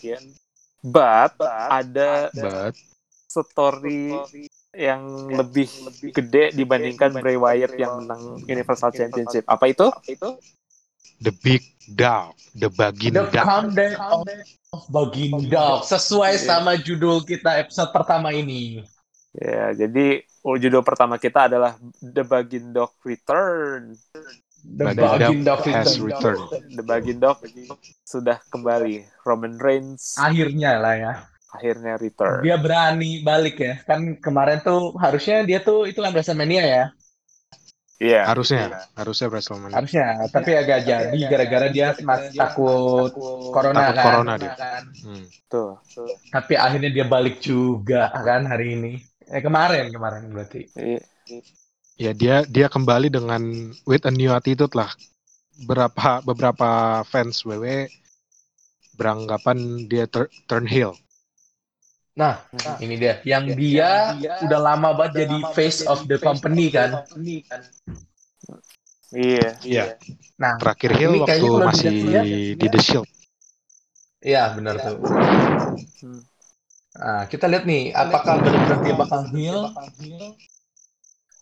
[0.85, 2.77] But, but ada But
[3.25, 4.45] story, story
[4.75, 9.43] yang lebih, lebih gede dibandingkan Bray Wyatt yang menang Universal Championship.
[9.47, 9.87] Apa itu?
[11.23, 11.63] The Big
[11.95, 14.27] Dog, The Bagin The Comeback of,
[14.75, 18.83] of Bagin Dog, sesuai sama judul kita episode pertama ini.
[19.35, 23.95] Ya, jadi oh, judul pertama kita adalah The Bagin Dog Return.
[24.65, 26.49] The Bagin Dog has returned.
[26.73, 27.43] The Bagin Dog
[28.03, 29.05] sudah kembali.
[29.21, 30.17] Roman Reigns.
[30.17, 31.13] Akhirnya lah ya.
[31.53, 32.41] Akhirnya return.
[32.41, 33.73] Dia berani balik ya.
[33.85, 36.83] Kan kemarin tuh harusnya dia tuh itu kan WrestleMania ya.
[37.95, 38.11] Iya.
[38.11, 38.23] Yeah.
[38.27, 38.83] Harusnya, yeah.
[38.99, 39.75] harusnya WrestleMania.
[39.75, 43.11] Harusnya, tapi agak jadi gara-gara dia masih takut
[43.55, 44.03] corona takut kan.
[44.03, 44.53] corona dia.
[44.59, 44.83] Kan.
[45.05, 45.25] Hmm.
[45.47, 45.79] Tuh.
[46.33, 48.93] Tapi akhirnya dia balik juga kan hari ini.
[49.31, 50.67] Eh kemarin kemarin berarti.
[50.75, 51.01] Iya.
[51.95, 54.91] Ya dia dia kembali dengan with a new attitude lah.
[55.63, 57.87] Berapa beberapa fans WWE
[58.99, 60.99] beranggapan dia tur turn heel.
[62.15, 63.19] Nah, nah, ini dia.
[63.27, 67.03] Yang dia, dia udah lama banget jadi face of the company kan.
[69.11, 69.59] Iya.
[69.63, 69.83] Iya.
[70.39, 71.95] Nah, terakhir heel waktu masih
[72.55, 73.07] di The Shield.
[74.23, 74.97] Iya, benar tuh.
[76.95, 79.59] Nah, kita lihat nih, apakah benar-benar dia bakal heel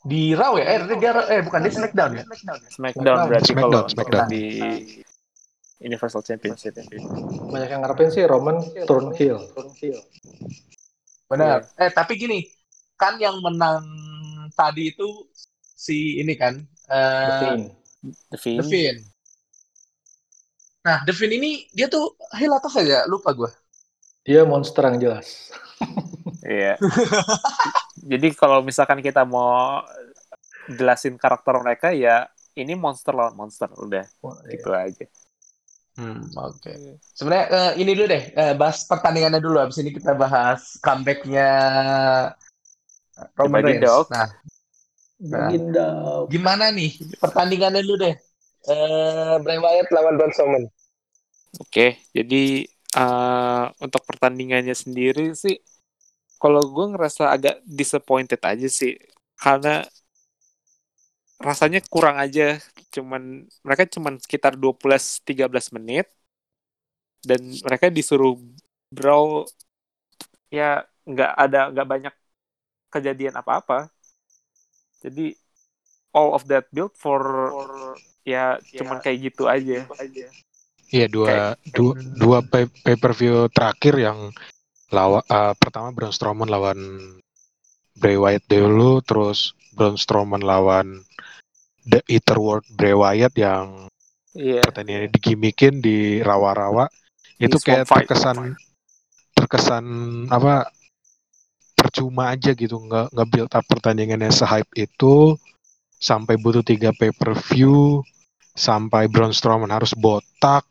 [0.04, 0.66] di Raw ya?
[0.66, 2.24] Eh, dia eh bukan di Smackdown ya?
[2.74, 4.26] Smackdown berarti Smackdown, kalau Smackdown.
[4.28, 4.44] di
[5.84, 6.80] Universal Championship.
[7.52, 9.44] Banyak yang ngarepin sih Roman turn heel.
[11.28, 11.68] Benar.
[11.78, 12.48] Eh tapi gini,
[12.96, 13.84] kan yang menang
[14.56, 15.28] tadi itu
[15.60, 17.60] si ini kan uh,
[18.32, 18.60] The Fiend.
[18.60, 19.00] The Fiend.
[20.84, 23.04] Nah, The Fiend ini dia tuh heel atau saja?
[23.08, 23.52] Lupa gue.
[24.24, 25.52] Dia monster yang jelas.
[26.44, 26.76] Iya.
[28.12, 29.80] Jadi kalau misalkan kita mau
[30.68, 34.88] jelasin karakter mereka ya ini monster lawan monster udah Wah, gitu iya.
[34.92, 35.06] aja.
[35.94, 36.74] Hmm, oke.
[37.14, 39.62] Sebenarnya eh, ini dulu deh, eh, bahas pertandingannya dulu.
[39.62, 41.50] Abis ini kita bahas comebacknya
[43.38, 43.86] Roman Reigns.
[43.86, 44.08] Dog.
[44.10, 44.30] Nah,
[45.24, 45.48] Nah.
[46.28, 48.16] Gimana nih pertandingannya dulu deh?
[48.68, 50.64] Eh, Bray Wyatt lawan Braun Strowman.
[51.64, 52.66] Oke, jadi
[52.98, 55.62] uh, untuk pertandingannya sendiri sih,
[56.42, 58.98] kalau gue ngerasa agak disappointed aja sih,
[59.38, 59.86] karena
[61.42, 62.60] rasanya kurang aja,
[62.94, 66.08] cuman mereka cuman sekitar 12-13 menit,
[67.24, 68.36] dan mereka disuruh
[68.92, 69.48] brawl,
[70.52, 72.16] ya nggak ada nggak banyak
[72.94, 73.90] kejadian apa-apa,
[75.02, 75.34] jadi
[76.14, 77.22] all of that build for,
[78.22, 79.84] ya cuman kayak gitu aja.
[80.94, 84.30] Iya dua dua dua pay, pay per view terakhir yang
[84.94, 86.78] lawa uh, pertama Braun Strowman lawan
[87.94, 91.02] Bray Wyatt dulu, terus Braun Strowman lawan
[91.84, 93.88] The Ether World Bray Wyatt yang
[94.34, 94.66] Iya.
[94.66, 96.90] pertandingannya digimikin di rawa-rawa
[97.38, 98.10] itu kayak fight.
[98.10, 98.58] terkesan
[99.38, 99.86] terkesan
[100.26, 100.74] apa
[101.78, 105.38] percuma aja gitu nggak nggak build up pertandingannya sehype itu
[106.02, 108.02] sampai butuh tiga pay per view
[108.58, 110.66] sampai Braun Strowman harus botak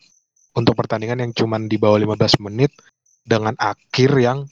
[0.59, 2.75] untuk pertandingan yang cuman di bawah 15 menit
[3.23, 4.43] dengan akhir yang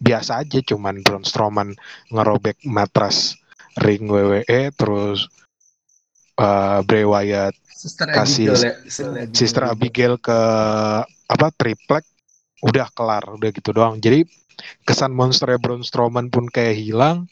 [0.00, 1.72] biasa aja cuman Braun Strowman
[2.12, 3.36] ngerobek matras
[3.80, 5.28] ring WWE terus
[6.40, 8.74] uh, Bray Wyatt Sister Kasih Abigail ya.
[8.88, 9.36] Sister Abigail.
[9.36, 10.40] Sister Abigail ke
[11.26, 12.04] apa triplek
[12.64, 14.24] udah kelar udah gitu doang jadi
[14.88, 17.28] kesan monsternya Braun Strowman pun kayak hilang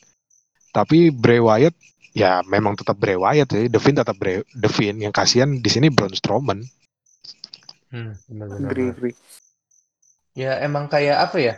[0.73, 1.73] tapi Bray Wyatt
[2.13, 6.13] ya memang tetap Bray Wyatt ya Fiend tetap Bray Fiend yang kasihan di sini Braun
[6.13, 6.61] Strowman
[7.95, 8.67] Hmm, benar-benar.
[8.75, 9.15] Agree, agree.
[10.35, 11.55] Ya emang kayak apa ya?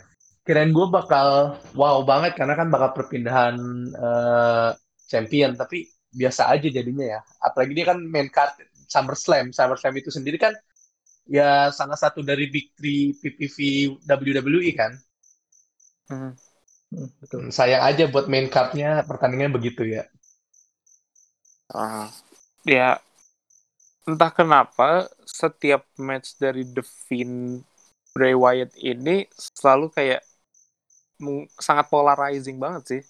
[0.46, 3.58] Kirain gue bakal wow banget karena kan bakal perpindahan
[3.90, 4.70] eh,
[5.10, 7.20] champion, tapi biasa aja jadinya ya.
[7.42, 8.54] Apalagi dia kan main card
[8.86, 9.50] SummerSlam.
[9.50, 10.54] SummerSlam itu sendiri kan
[11.26, 13.56] ya salah satu dari big three PPV
[14.06, 14.92] WWE kan.
[16.06, 16.32] Hmm.
[16.94, 17.50] Hmm, betul.
[17.50, 20.06] Sayang aja buat main cardnya pertandingan begitu ya.
[21.66, 22.14] Ah,
[22.62, 23.02] ya
[24.06, 27.66] entah kenapa setiap match dari The Fiend
[28.14, 30.22] Bray Wyatt ini selalu kayak
[31.56, 33.02] sangat polarizing banget sih.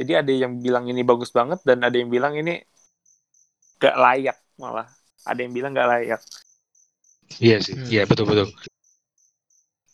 [0.00, 2.64] Jadi ada yang bilang ini bagus banget dan ada yang bilang ini
[3.76, 4.88] gak layak malah.
[5.28, 6.20] Ada yang bilang gak layak.
[7.38, 8.10] Iya sih, iya hmm.
[8.10, 8.48] betul betul.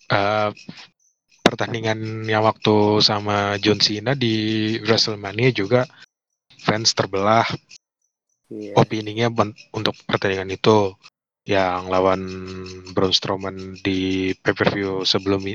[0.07, 0.55] Uh,
[1.43, 5.85] pertandingan yang waktu sama John Cena di WrestleMania juga
[6.63, 7.47] fans terbelah.
[8.47, 8.79] Yeah.
[8.79, 9.27] Opininya
[9.75, 10.95] untuk pertandingan itu
[11.47, 12.27] yang lawan
[12.91, 15.47] Braun Strowman di pay-per-view sebelum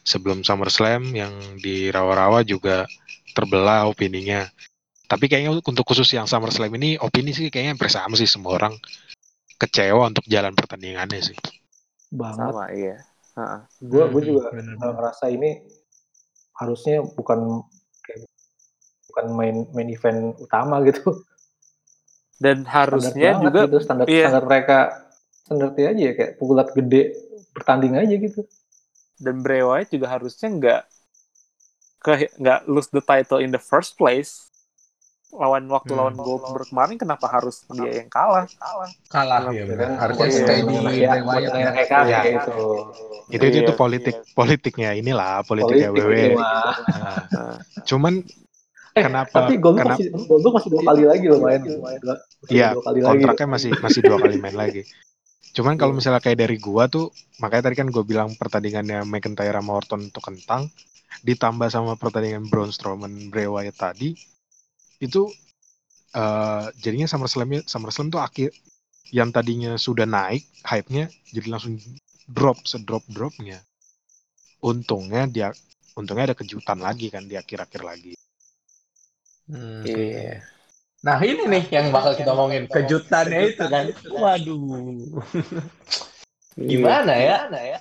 [0.00, 2.88] sebelum SummerSlam yang di rawa-rawa juga
[3.36, 4.48] terbelah opininya.
[5.04, 8.74] Tapi kayaknya untuk khusus yang SummerSlam ini opini sih kayaknya bersama sih semua orang
[9.60, 11.36] kecewa untuk jalan pertandingannya sih.
[12.08, 12.48] Banget.
[12.48, 12.96] Sama, iya.
[13.84, 14.96] Gue gue juga bener -bener.
[14.96, 15.60] ngerasa ini
[16.56, 17.60] harusnya bukan
[19.12, 21.20] bukan main main event utama gitu.
[22.40, 24.26] Dan harusnya standar juga gitu, standar iya.
[24.26, 25.03] standar mereka
[25.44, 27.12] standarnya aja ya kayak pukulat gede
[27.52, 28.48] bertanding aja gitu.
[29.20, 30.82] Dan Bray Wyatt juga harusnya nggak
[32.04, 34.48] ke nggak lose the title in the first place.
[35.34, 35.98] Lawan waktu hmm.
[35.98, 38.46] lawan Goldberg kemarin kenapa harus dia yang kalah?
[38.54, 38.90] Kalah.
[39.10, 42.06] Kalah ya benar harusnya stay di Wyatt.
[42.06, 42.54] ya itu
[43.34, 47.58] itu itu, itu politik politiknya inilah politiknya Politik WWE nah.
[47.82, 48.22] cuman
[48.94, 51.62] eh, kenapa tapi Goldberg masih Goldberg masih dua kali lagi loh main.
[52.46, 54.86] Iya kontraknya masih masih dua kali main lagi
[55.54, 59.72] cuman kalau misalnya kayak dari gua tuh makanya tadi kan gua bilang pertandingannya McIntyre sama
[59.78, 60.68] Orton itu kentang
[61.22, 64.18] ditambah sama pertandingan Braun Strowman Bray Wyatt tadi
[64.98, 65.30] itu
[66.18, 68.50] uh, jadinya SummerSlam SummerSlam tuh akhir
[69.14, 71.78] yang tadinya sudah naik hype-nya jadi langsung
[72.26, 73.62] drop sedrop dropnya
[74.64, 75.48] untungnya dia
[75.94, 78.12] untungnya ada kejutan lagi kan di akhir-akhir lagi.
[79.44, 80.40] Hmm, yeah.
[81.04, 84.56] Nah ini nih yang bakal kita omongin kejutannya itu kan waduh
[86.56, 87.80] gimana ya gimana ya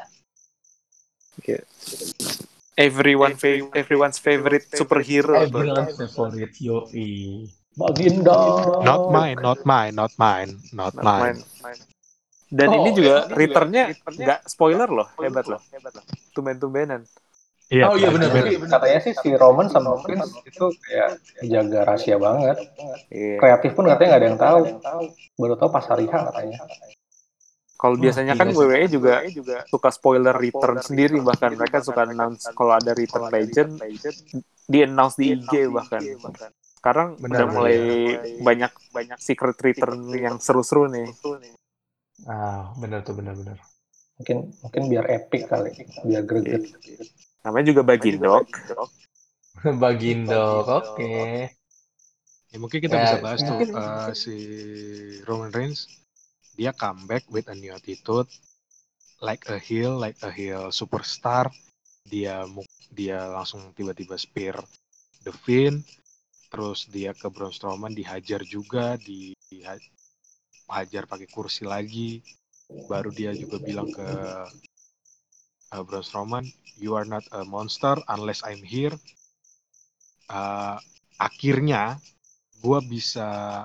[2.77, 5.45] everyone fa everyone's favorite superhero.
[5.45, 7.49] Everyone's favorite yoi.
[7.73, 8.37] Baginda.
[8.85, 11.41] Not mine, not mine, not mine, not, not mine.
[11.61, 11.81] mine.
[12.53, 15.57] Dan oh, ini juga returnnya nggak spoiler loh, hebat loh.
[16.37, 17.01] Tumben-tumbenan.
[17.71, 18.29] Iya, oh iya benar.
[18.67, 21.09] Katanya sih si Roman sama Prince itu kayak
[21.47, 22.57] jaga rahasia banget.
[23.07, 23.37] Iya.
[23.39, 24.61] Kreatif pun katanya nggak ada yang tahu.
[25.39, 26.57] Baru tahu pas hari H katanya.
[27.83, 32.79] Kalau biasanya kan WWE juga, juga suka spoiler return sendiri bahkan mereka suka announce kalau
[32.79, 33.75] ada return legend
[34.71, 35.99] di announce di IG bahkan.
[36.79, 37.79] Sekarang udah mulai
[38.39, 41.11] banyak banyak secret return yang seru-seru nih.
[42.23, 43.59] Ah, benar tuh benar-benar.
[44.15, 45.73] Mungkin mungkin biar epic kali,
[46.07, 46.71] biar greget.
[47.43, 48.47] Namanya juga Bagindok.
[49.63, 50.95] Bagindok, oke.
[50.95, 51.35] Okay.
[52.53, 54.35] Ya, mungkin kita ya, bisa bahas tuh uh, si
[55.25, 55.89] Roman Reigns
[56.53, 58.29] dia comeback with a new attitude
[59.25, 61.49] like a heel like a heel superstar
[62.05, 62.45] dia
[62.93, 64.53] dia langsung tiba-tiba spear
[65.25, 65.81] the Finn
[66.53, 72.21] terus dia ke Braun Strowman dihajar juga di dihajar pakai kursi lagi
[72.85, 74.05] baru dia juga bilang ke
[75.73, 76.45] uh, Braun Strowman
[76.77, 78.93] you are not a monster unless I'm here
[80.29, 80.77] uh,
[81.17, 81.97] akhirnya
[82.61, 83.63] gue bisa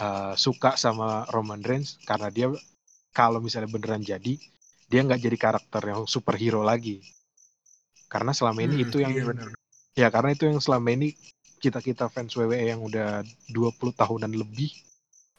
[0.00, 2.48] uh, suka sama Roman Reigns karena dia
[3.12, 4.40] kalau misalnya beneran jadi
[4.88, 7.00] dia nggak jadi karakter yang superhero lagi
[8.08, 9.48] karena selama ini hmm, itu yang iya bener.
[9.96, 11.16] ya karena itu yang selama ini
[11.62, 13.22] kita kita fans WWE yang udah
[13.54, 14.68] 20 tahunan lebih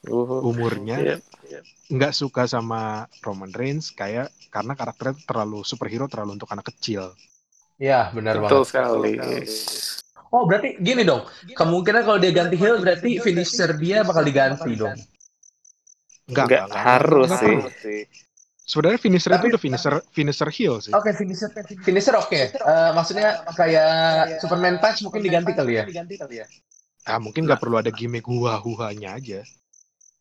[0.10, 1.64] uh, umurnya yeah, yeah.
[1.92, 7.16] nggak suka sama Roman Reigns kayak karena karakternya terlalu superhero terlalu untuk anak kecil.
[7.82, 8.52] Ya benar banget.
[8.54, 9.14] Betul sekali.
[10.34, 14.98] Oh berarti gini dong, kemungkinan kalau dia ganti heel berarti finisher dia bakal diganti dong.
[16.26, 18.02] Enggak, enggak, enggak harus enggak, sih.
[18.64, 20.94] Sebenarnya finisher Tapi, itu udah finisher finisher heel sih.
[20.96, 21.50] Oke, okay, finisher
[21.84, 22.32] finisher oke.
[22.32, 22.56] Okay.
[22.64, 25.86] Uh, eh, maksudnya kayak Superman punch mungkin diganti kali ya.
[27.04, 29.44] Ah, mungkin nggak perlu ada gimmick hua huanya aja.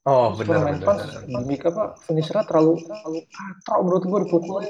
[0.03, 0.87] Oh, benar Superman benar.
[0.87, 1.85] Punch gimmick apa?
[2.03, 4.63] Finishernya terlalu terlalu katro menurut gue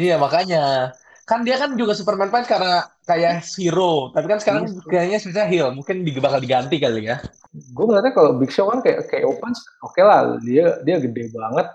[0.00, 0.94] Iya, makanya.
[1.26, 4.74] Kan dia kan juga Superman Punch karena kayak hero tapi kan sekarang yes.
[4.78, 4.86] Iya.
[4.88, 7.20] kayaknya sebenarnya heel mungkin bakal diganti kali ya.
[7.52, 10.40] Gue ngeliatnya kalau Big Show kan kayak kayak Punch oke okay lah.
[10.40, 11.66] Dia dia gede banget.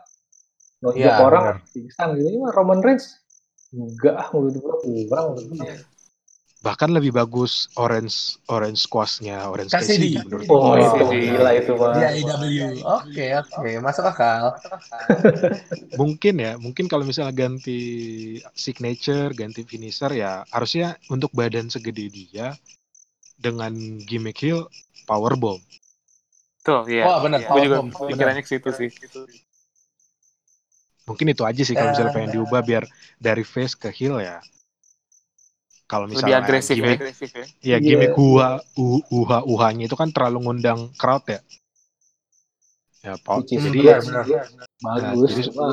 [0.81, 2.17] Nonjok ya, orang pingsan.
[2.17, 3.21] Gitu ini Roman Reigns.
[3.75, 4.75] Enggak menurut gue
[5.05, 5.25] kurang.
[5.37, 5.90] Menurut gue
[6.61, 11.97] bahkan lebih bagus orange orange squashnya orange Cassidy menurut oh, oh itu gila itu mah
[11.97, 13.69] ya IW oke oke.
[13.81, 14.53] Masuk akal.
[16.01, 17.81] Mungkin ya mungkin kalau misalnya ganti
[18.53, 22.53] signature ganti finisher ya harusnya untuk badan segede dia
[23.41, 23.73] dengan
[24.05, 24.69] gimmick heel
[25.09, 25.65] power bomb.
[26.61, 27.09] Tuh iya.
[27.09, 27.49] Oh benar ya.
[27.57, 28.89] juga pikirannya ke situ sih.
[31.09, 32.85] Mungkin itu aja sih kalau misalnya pengen diubah biar
[33.17, 34.37] dari face ke heel ya
[35.91, 37.03] kalau misalnya lebih agresif gimmick, ya.
[37.03, 37.45] Agresif ya.
[37.59, 38.49] Ya gimmick uha
[39.11, 41.43] uha uhanya itu kan terlalu ngundang crowd ya.
[43.01, 44.25] Ya, Hmm, jadi benar, benar.
[44.79, 45.29] bagus.
[45.33, 45.67] jadi- cuma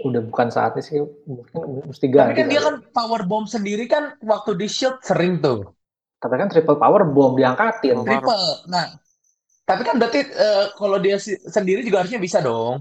[0.00, 0.96] udah bukan saatnya sih
[1.28, 2.32] mungkin mesti Tapi ganti.
[2.34, 2.66] kan dia kali.
[2.66, 5.68] kan power bomb sendiri kan waktu di shield sering tuh.
[6.16, 7.92] Tapi kan triple power bomb diangkatin.
[7.94, 8.48] Power- Triple.
[8.66, 8.96] Nah,
[9.62, 12.80] tapi kan berarti eh, kalau dia si- sendiri juga harusnya bisa dong.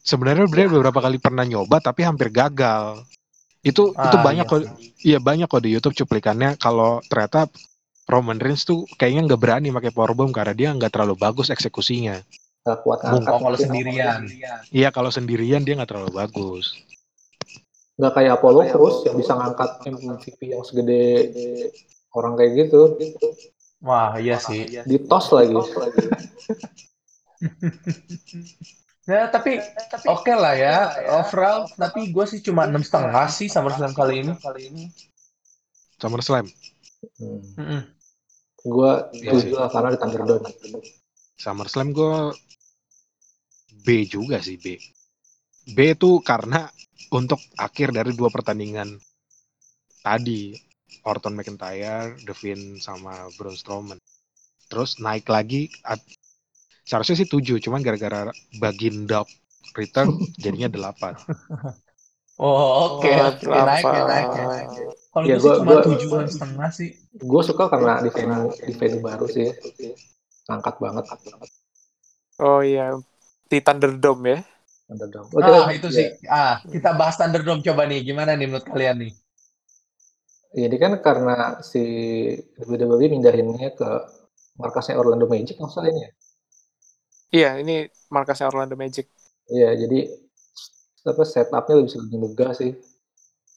[0.00, 3.02] sebenarnya Bray beberapa kali pernah nyoba tapi hampir gagal.
[3.66, 4.60] Itu itu Ah, banyak iya kok.
[5.02, 7.50] Iya banyak kok di YouTube cuplikannya kalau ternyata
[8.06, 12.22] Roman Reigns tuh kayaknya nggak berani pakai powerbomb karena dia nggak terlalu bagus eksekusinya.
[12.62, 13.58] Gak kuat Oh, kalau mungkin.
[13.58, 14.20] sendirian.
[14.70, 16.78] Iya kalau sendirian dia nggak terlalu bagus.
[17.98, 21.02] Nggak kayak Apollo Crews yang bisa ngangkat MVP yang segede
[22.14, 22.94] orang kayak gitu.
[23.82, 24.66] Wah, iya sih.
[24.82, 25.54] Di toss lagi.
[29.06, 29.62] Ya, tapi
[30.10, 30.76] oke lah ya.
[31.22, 34.34] Overall, tapi gue sih cuma enam setengah sih SummerSlam kali ini.
[36.02, 36.50] SummerSlam.
[37.22, 37.40] Hmm.
[37.54, 37.82] Mm-mm.
[38.66, 40.50] Gue Iya tujuh lah karena di Thunderdome.
[41.38, 42.34] SummerSlam gue
[43.86, 44.74] B juga sih B.
[45.70, 46.66] B itu karena
[47.14, 48.98] untuk akhir dari dua pertandingan
[50.02, 50.50] tadi
[51.06, 54.02] Orton McIntyre, Finn sama Braun Strowman.
[54.66, 55.70] Terus naik lagi
[56.86, 58.30] seharusnya sih 7 cuman gara-gara
[58.62, 59.26] Baginda
[59.74, 60.08] return
[60.42, 61.14] jadinya 8.
[62.36, 63.08] Oh, oke.
[63.08, 63.48] Oh, oke.
[63.48, 64.84] Naik ya, naik ya, naik ya.
[65.12, 66.88] Kalau Ya, gue cuma enam setengah sih.
[67.16, 69.48] Gue suka karena di venue di venue baru sih.
[70.46, 71.04] Ngangkat banget.
[72.36, 72.92] Oh iya,
[73.48, 74.38] di Thunderdome ya.
[74.86, 75.28] Thunderdome.
[75.32, 75.96] Oh, Ah, kita- itu ya.
[75.96, 76.06] sih.
[76.28, 78.00] Ah, kita bahas Thunderdome coba nih.
[78.04, 79.12] Gimana nih menurut kalian nih?
[80.56, 81.82] Ya, ini kan karena si
[82.68, 83.88] WWE mindahinnya ke
[84.60, 86.10] markasnya Orlando Magic maksudnya ini ya.
[87.34, 89.10] Iya, ini markasnya Orlando Magic.
[89.50, 90.10] Iya, jadi
[91.06, 92.72] apa setupnya lebih lebih megah sih.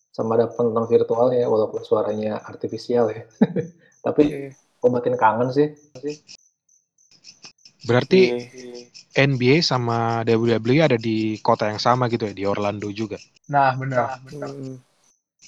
[0.09, 3.23] Sama ada penonton virtualnya walaupun suaranya artifisial ya.
[4.05, 4.49] Tapi Iya.
[4.81, 5.67] obatin kangen sih.
[7.85, 9.25] Berarti Iya.
[9.25, 13.17] NBA sama WWE ada di kota yang sama gitu ya di Orlando juga.
[13.49, 14.21] Nah, benar.
[14.29, 14.77] Hmm.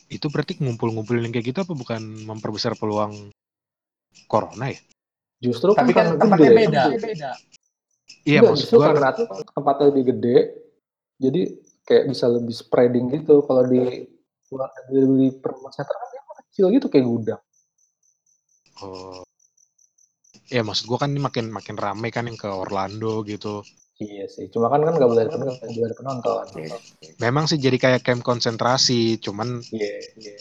[0.07, 3.29] Itu berarti ngumpul-ngumpulin kayak gitu apa bukan memperbesar peluang
[4.25, 4.79] corona ya?
[5.41, 6.57] Justru Tapi kan karena tempatnya gede.
[6.57, 7.31] beda.
[8.21, 9.11] Iya maksud gua karena
[9.51, 10.37] tempatnya lebih gede,
[11.17, 11.41] jadi
[11.85, 13.41] kayak bisa lebih spreading gitu.
[13.45, 14.05] Kalau di
[14.91, 17.41] di performance center kan dia kecil gitu kayak gudang.
[18.83, 19.23] Oh.
[20.51, 23.63] Ya maksud gua kan ini makin makin rame kan yang ke Orlando gitu.
[24.01, 24.49] Iya sih.
[24.49, 26.43] Cuma kan kan nggak boleh penonton, nggak boleh ada penonton.
[27.21, 29.97] Memang sih jadi kayak camp konsentrasi, cuman Iya.
[30.17, 30.35] iya.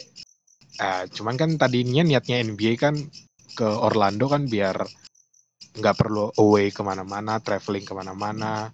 [0.80, 2.96] eh, cuman kan tadinya niatnya NBA kan
[3.52, 4.80] ke Orlando kan biar
[5.76, 8.70] nggak perlu away ke mana-mana, traveling ke mana-mana.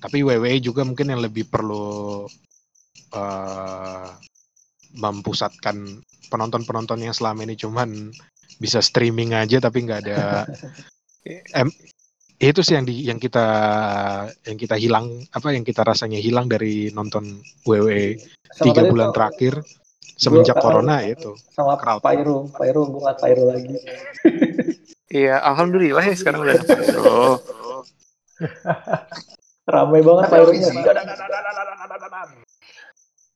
[0.00, 2.24] Tapi WWE juga mungkin yang lebih perlu
[3.12, 4.08] eh
[4.92, 8.12] mempusatkan penonton-penonton yang selama ini cuman
[8.60, 10.44] bisa streaming aja tapi nggak ada
[11.56, 11.68] em,
[12.36, 13.46] itu sih yang di yang kita
[14.44, 18.20] yang kita hilang apa yang kita rasanya hilang dari nonton WWE
[18.60, 19.64] tiga bulan terakhir
[20.16, 22.04] semenjak Gua- corona itu sama crowd.
[22.04, 23.76] Pyro, Pyro gue nggak Pyro lagi.
[25.12, 27.36] Iya, alhamdulillah ya sekarang udah Pyro.
[29.64, 30.68] Ramai banget Pyro-nya.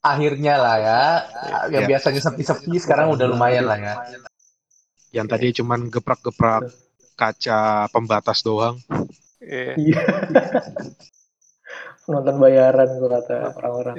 [0.01, 1.01] Akhirnya lah ya.
[1.68, 1.89] Yang Ya.
[1.91, 3.95] biasanya sepi-sepi sekarang udah lumayan lah ya.
[5.14, 6.68] yang tadi cuman geprak-geprak
[7.14, 8.77] kaca pembatas doang
[9.41, 9.72] Iya.
[9.77, 10.01] Iya.
[12.05, 13.97] Penonton bayaran gue kata orang-orang.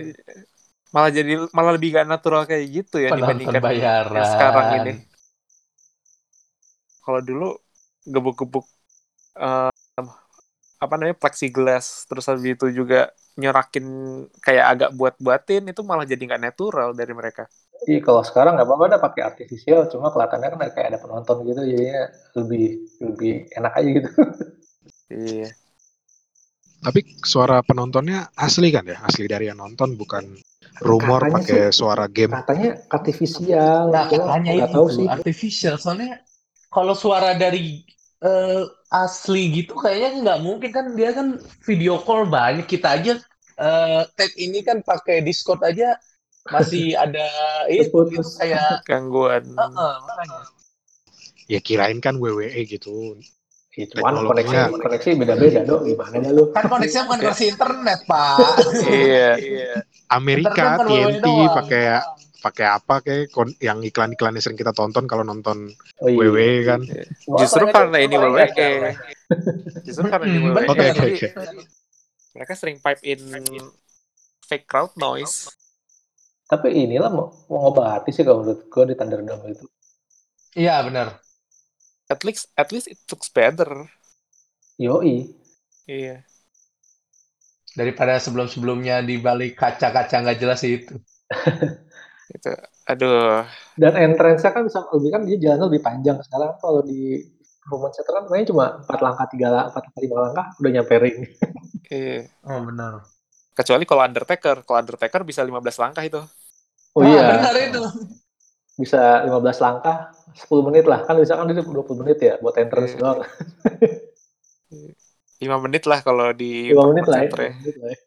[0.88, 4.14] Malah jadi malah lebih gak natural kayak gitu ya Penonton dibandingkan bayaran.
[4.14, 4.94] yang sekarang ini.
[7.02, 7.50] Kalau dulu
[8.14, 8.66] gebuk-gebuk
[9.40, 9.72] eh,
[10.84, 13.10] apa namanya plexiglass terus habis itu juga
[13.42, 13.86] nyorakin
[14.46, 17.44] kayak agak buat-buatin itu malah jadi nggak natural dari mereka.
[17.90, 21.62] Iya kalau sekarang nggak apa-apa dah pakai artifisial, cuma kelihatannya kan kayak ada penonton gitu,
[21.72, 22.02] jadinya
[22.38, 22.64] lebih
[23.06, 24.10] lebih enak aja gitu.
[25.10, 25.58] Iya.
[26.86, 27.02] tapi
[27.32, 30.24] suara penontonnya asli kan ya asli dari yang nonton bukan
[30.90, 35.08] rumor Katanya pakai suara game Katanya artifisial, Nah, cuma katanya nggak itu tahu sih.
[35.16, 35.76] artificial.
[35.80, 36.12] Soalnya
[36.76, 37.84] kalau suara dari
[38.24, 41.38] eh, asli gitu kayaknya nggak mungkin kan dia kan
[41.68, 43.14] video call banyak kita aja
[43.58, 45.98] eh tag ini kan pakai Discord aja
[46.50, 47.28] masih ada
[47.70, 48.38] itu gitu Putus.
[48.40, 49.44] kayak Gangguan.
[49.46, 50.40] Heeh, makanya.
[51.48, 53.18] ya kirain kan WWE gitu
[53.78, 56.50] Ya, cuman koneksi koneksi beda-beda dong, gimana dah lu?
[56.50, 58.38] Kan koneksinya bukan koneksi internet, Pak.
[58.90, 59.30] Iya.
[60.10, 61.54] Amerika kan TNT doang.
[61.62, 61.82] pakai
[62.38, 66.18] pakai apa kayak yang iklan-iklan yang sering kita tonton kalau nonton Oh iya.
[66.22, 66.82] WWE kan
[67.42, 68.92] Justru Wah, karena ini ternyata WWE.
[69.86, 70.70] Justru karena ini WWE.
[70.70, 71.30] Oke, oke, oke.
[72.38, 73.22] mereka sering pipe in
[74.48, 75.52] fake crowd noise.
[76.48, 79.66] Tapi inilah mau, mau ngobati sih kalau menurut gue di Thunderdome itu.
[80.56, 81.20] Iya benar.
[82.08, 83.68] At least at least it looks better.
[84.80, 85.28] Yoi.
[85.90, 86.24] Iya.
[87.76, 90.96] Daripada sebelum-sebelumnya di balik kaca-kaca nggak jelas itu.
[92.32, 92.52] itu.
[92.88, 93.44] Aduh.
[93.78, 96.18] Dan entrance-nya kan bisa lebih kan dia jalan lebih panjang.
[96.24, 97.22] Sekarang kalau di
[97.68, 100.96] Roman Center kan kayaknya cuma 4 langkah, 3 langkah, 4 langkah, 5 langkah udah nyampe
[101.00, 101.18] ring.
[101.88, 102.28] Iya.
[102.44, 103.00] Oh benar.
[103.56, 106.20] Kecuali kalau Undertaker, kalau Undertaker bisa 15 langkah itu.
[106.92, 107.24] Oh ah, iya.
[107.40, 107.84] Benar itu.
[108.76, 111.08] Bisa 15 langkah, 10 menit lah.
[111.08, 113.00] Kan bisa kan dia 20 menit ya buat entrance Iya.
[113.00, 113.20] doang.
[115.40, 117.30] 5 menit lah kalau di 5 menit lah ya.
[117.30, 117.98] Center 5 menit lah ya.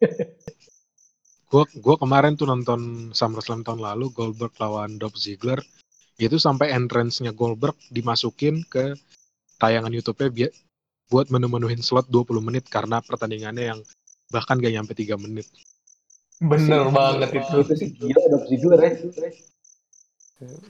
[1.51, 5.59] Gue gua kemarin tuh nonton SummerSlam tahun lalu Goldberg lawan Dolph Ziggler
[6.15, 8.95] itu sampai entrance-nya Goldberg dimasukin ke
[9.59, 10.51] tayangan YouTube-nya biar
[11.11, 13.79] buat menu-menuhin slot 20 menit karena pertandingannya yang
[14.31, 15.43] bahkan gak nyampe 3 menit.
[16.39, 17.57] Bener Sih, banget itu.
[17.67, 18.91] Itu sih gila udah Ziggler ya.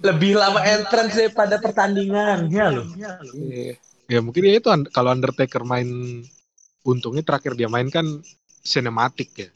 [0.02, 2.88] Lebih lama entrance daripada pertandingannya loh.
[2.98, 3.78] Iya.
[4.10, 6.20] Ya mungkin ya itu kalau Undertaker main
[6.84, 8.04] untungnya terakhir dia main kan
[8.66, 9.50] sinematik ya.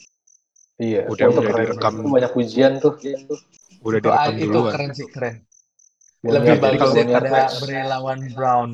[0.76, 1.08] Iya.
[1.08, 1.62] Udah- itu udah keren.
[1.64, 1.94] direkam.
[1.96, 2.94] Itu banyak pujian tuh.
[3.80, 4.72] Udah Itu, ah, direkam itu duluan.
[4.74, 5.36] keren sih keren.
[6.26, 7.56] Boneyard- Lebih bagus kalau Boneyard daripada match.
[7.62, 8.70] Bray lawan Brown.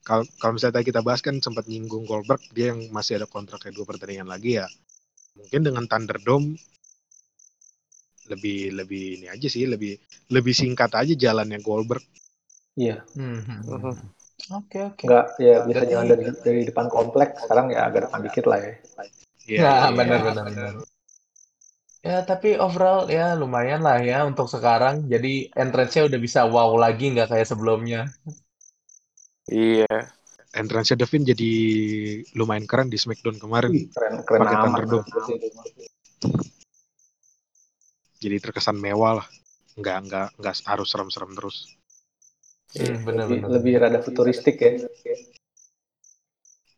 [0.00, 3.74] Kalau kalau misalnya tadi kita bahas kan sempat nyinggung Goldberg dia yang masih ada kontraknya
[3.74, 4.66] dua pertandingan lagi ya.
[5.34, 6.54] Mungkin dengan Thunderdome
[8.26, 9.98] lebih lebih ini aja sih lebih
[10.30, 12.02] lebih singkat aja jalannya Goldberg.
[12.74, 13.02] Iya.
[13.14, 13.94] Mhm.
[14.52, 15.04] Oke oke.
[15.04, 17.44] Enggak ya bisa jalan dari, dari depan kompleks.
[17.44, 18.72] Sekarang ya agak depan dikit lah ya.
[19.46, 19.94] Iya, Nah, iya.
[19.94, 20.74] benar benar benar.
[22.06, 25.10] Ya, tapi overall ya lumayan lah ya untuk sekarang.
[25.10, 28.10] Jadi entrance-nya udah bisa wow lagi nggak kayak sebelumnya.
[29.50, 29.90] Iya.
[30.54, 31.52] Entrance-nya Devin jadi
[32.38, 33.70] lumayan keren di SmackDown kemarin.
[33.74, 34.66] Wih, keren keren Pakai amat.
[34.66, 35.06] Thunderdome.
[38.22, 39.26] Jadi terkesan mewah lah.
[39.76, 41.74] Nggak nggak nggak harus serem-serem terus.
[42.76, 43.50] Hmm, benar lebih, benar.
[43.50, 44.72] lebih rada futuristik ya.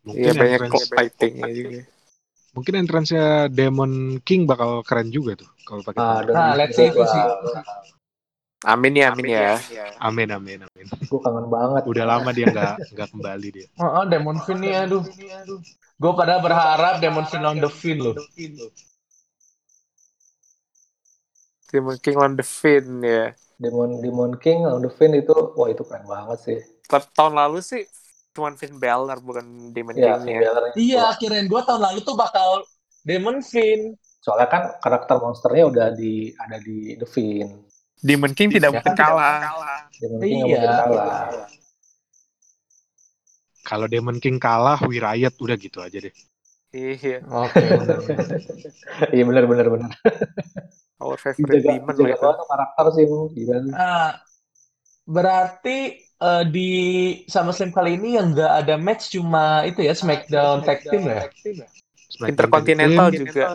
[0.03, 1.79] Mungkin Iya banyak entrance clock fighting-nya juga.
[2.53, 6.21] Mungkin entrance-nya Demon King bakal keren juga tuh kalau pakai Ah.
[6.25, 7.23] Nah, let's see itu sih.
[8.67, 9.55] Amin ya, amin ya.
[10.03, 10.85] Amin amin amin.
[11.07, 11.81] Gue kangen banget.
[11.87, 13.67] Udah lama dia nggak nggak kembali dia.
[13.79, 15.03] Oh, oh, Demon Finn nih, aduh.
[15.95, 18.19] Gue pada berharap Demon Finn on the Finn loh.
[21.71, 23.31] Demon King on the Finn ya.
[23.55, 26.59] Demon Demon King on the Finn itu wah itu keren banget sih.
[26.89, 27.87] Tapi tahun lalu sih
[28.39, 30.51] cuman Finn Balor bukan Demon Ya, King Finn ya.
[30.73, 32.63] Iya, kirain gue tahun lalu tuh bakal
[33.03, 33.99] Demon Finn.
[34.23, 37.67] Soalnya kan karakter monsternya udah di ada di The Finn.
[37.99, 38.99] Demon King tidak mungkin kan?
[38.99, 39.39] kalah.
[39.99, 40.47] Demon King Iya.
[40.47, 41.19] mungkin kalah.
[43.67, 46.13] Kalau Demon King kalah, We Riot udah gitu aja deh.
[46.69, 47.25] Iya.
[47.25, 47.97] Oke, benar.
[49.15, 49.91] Iya benar benar benar.
[50.99, 53.05] Our favorite demon lah tuh karakter sih.
[53.07, 53.73] Gila sih.
[53.73, 54.19] Ah,
[55.07, 55.77] berarti
[56.19, 56.69] eh, di
[57.25, 61.27] SummerSlam kali ini yang nggak ada match cuma itu ya SmackDown Tag Team ya?
[62.09, 63.45] Smackdown Intercontinental Team, juga.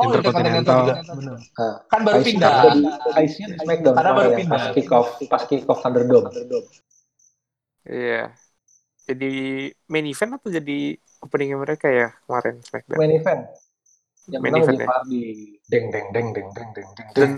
[0.00, 0.16] Oh, Intercontinental.
[0.16, 0.94] Intercontinental juga.
[1.14, 1.36] Benar.
[1.38, 2.52] Nah, Kan baru pindah.
[2.64, 2.82] juga di
[3.22, 4.50] IC di Smackdown Karena baru ya, pindah.
[4.50, 6.28] pas kick off pas kick off Thunderdome.
[7.84, 8.24] Iya.
[9.04, 9.32] Jadi
[9.90, 10.78] main event atau jadi
[11.20, 12.98] openingnya mereka ya kemarin SmackDown.
[12.98, 13.42] Main event.
[14.30, 14.86] Yang Main event ya.
[14.86, 15.24] Hardy.
[15.66, 17.08] Deng deng deng deng deng deng deng.
[17.14, 17.30] Dan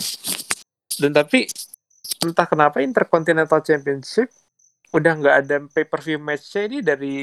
[1.00, 1.48] dan tapi
[2.22, 4.28] entah kenapa Intercontinental Championship
[4.93, 7.14] udah nggak ada pay per view match-nya ini dari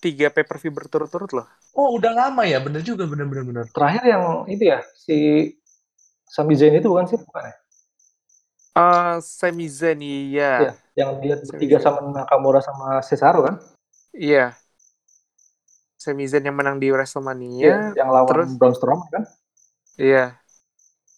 [0.00, 1.46] tiga pay per view berturut-turut loh.
[1.76, 3.64] Oh, udah lama ya, bener juga, bener bener bener.
[3.72, 5.16] Terakhir yang itu ya si
[6.28, 7.54] Sami Zayn itu bukan sih bukan ya?
[8.76, 10.52] Ah, Sami Zayn iya.
[10.62, 11.80] Iya, yang dia Zayn.
[11.82, 13.54] sama Nakamura sama Cesaro kan?
[14.14, 14.54] Iya.
[16.00, 17.60] Sami Zayn yang menang di WrestleMania.
[17.60, 19.24] Iya, yang lawan terus- Braun Strowman kan?
[20.00, 20.36] Iya.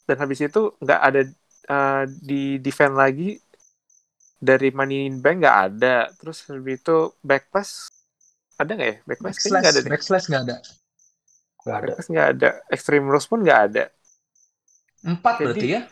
[0.06, 1.20] Dan habis itu nggak ada
[1.62, 3.38] eh, di defend lagi
[4.42, 6.10] dari Money in Bank nggak ada.
[6.18, 7.86] Terus habis itu Backlash
[8.58, 8.96] ada nggak ya?
[8.98, 9.90] Kayaknya nggak ada Backslash, deh.
[9.90, 10.56] backslash nggak ada.
[11.62, 11.86] Gak ada.
[11.86, 12.50] Backlash nggak ada.
[12.68, 13.84] Extreme Rules pun nggak ada.
[15.02, 15.82] Empat Jadi- berarti ya?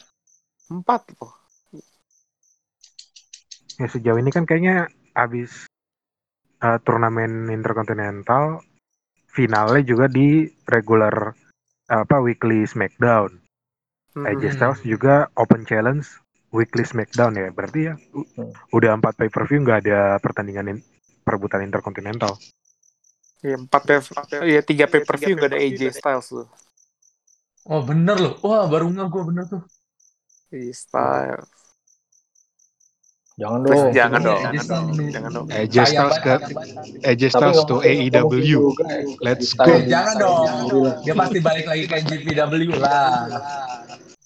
[0.71, 1.33] Empat loh.
[3.81, 4.87] Ya sejauh ini kan kayaknya
[5.17, 5.65] habis
[6.61, 8.61] uh, turnamen Intercontinental
[9.33, 11.33] finalnya juga di regular
[11.89, 13.41] apa weekly Smackdown.
[14.11, 14.55] AJ Hmm.
[14.55, 16.07] Styles juga open challenge
[16.51, 17.49] weekly Smackdown ya.
[17.51, 18.51] Berarti ya Hmm.
[18.71, 20.85] udah empat pay per view nggak ada pertandingan in-
[21.23, 22.35] perebutan Intercontinental.
[23.41, 23.99] Iya empat pay,
[24.45, 26.49] iya tiga pay per view nggak ada AJ Styles loh.
[27.65, 28.35] Oh bener loh.
[28.43, 29.63] Wah baru nggak gue bener tuh.
[30.51, 31.49] AJ Styles.
[33.41, 33.93] Jangan Terus dong.
[33.97, 35.13] jangan Iya, dong, AJ jangan dong, Styles.
[35.15, 35.47] jangan dong.
[35.49, 36.35] AJ Styles ke.
[37.01, 38.41] AJ Styles to AEW.
[38.45, 38.85] juga.
[39.25, 39.89] Let's Styles go.
[39.89, 40.45] Jangan dong.
[40.69, 43.25] di- Dia pasti balik lagi ke GPW lah.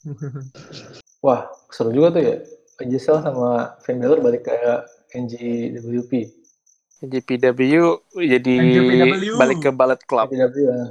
[1.24, 2.36] Wah, seru juga tuh ya.
[2.84, 4.52] Gisel sama Finn Balor balik ke
[5.16, 6.28] NJWP.
[7.00, 9.40] NJPW jadi NJPW.
[9.40, 10.28] balik ke Ballet Club.
[10.28, 10.84] NJPW, ya.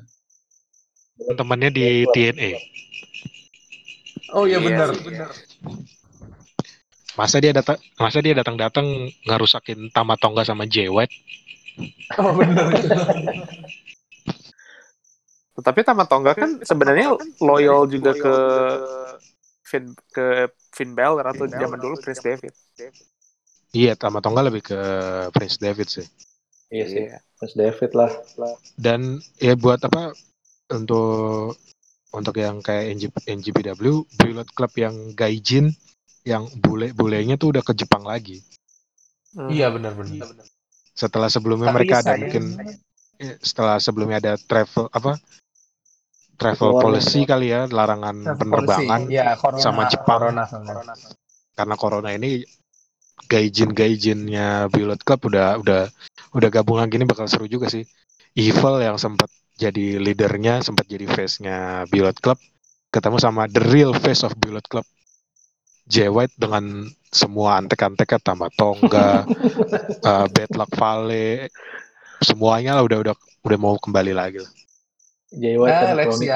[1.37, 2.49] Temannya di TNA.
[4.33, 5.29] Oh iya benar, benar.
[7.13, 11.13] Masa dia datang masa dia datang-datang ngerusakin Tamatonga sama Jay White?
[12.17, 12.73] Oh benar.
[15.61, 18.35] Tapi Tamatonga kan sebenarnya loyal juga ke
[19.73, 22.53] Finn ke Finn Balor atau zaman dulu Prince David.
[23.73, 24.79] Iya, Tamatonga lebih ke
[25.33, 26.05] Prince David sih.
[26.69, 27.17] Iya sih, iya.
[27.41, 28.13] Prince David lah.
[28.77, 30.13] Dan ya buat apa
[30.69, 31.57] untuk
[32.13, 35.73] untuk yang kayak NG, NGPW, Bullet Club yang Gaijin,
[36.21, 38.45] yang bule-bulenya tuh udah ke Jepang lagi.
[39.33, 39.49] Hmm.
[39.49, 40.29] Iya benar-benar.
[40.93, 42.53] Setelah sebelumnya Tapi mereka ada mungkin
[43.17, 45.17] ya, setelah sebelumnya ada travel apa
[46.43, 50.93] travel policy kali ya larangan travel penerbangan ya, corona, sama Jepang corona, corona.
[51.55, 52.43] karena corona ini
[53.31, 55.81] gaijin gaijinnya Bullet Club udah udah
[56.35, 57.87] udah gabung lagi ini bakal seru juga sih
[58.35, 62.37] Evil yang sempat jadi leadernya sempat jadi face-nya Bullet Club
[62.91, 64.83] ketemu sama the real face of Bullet Club
[65.87, 69.27] Jay White dengan semua antek-anteknya tambah Tongga,
[70.01, 71.51] uh, Bad Luck Vale,
[72.23, 74.51] semuanya lah udah udah udah mau kembali lagi lah.
[75.33, 76.35] Jay White nah, dan aja.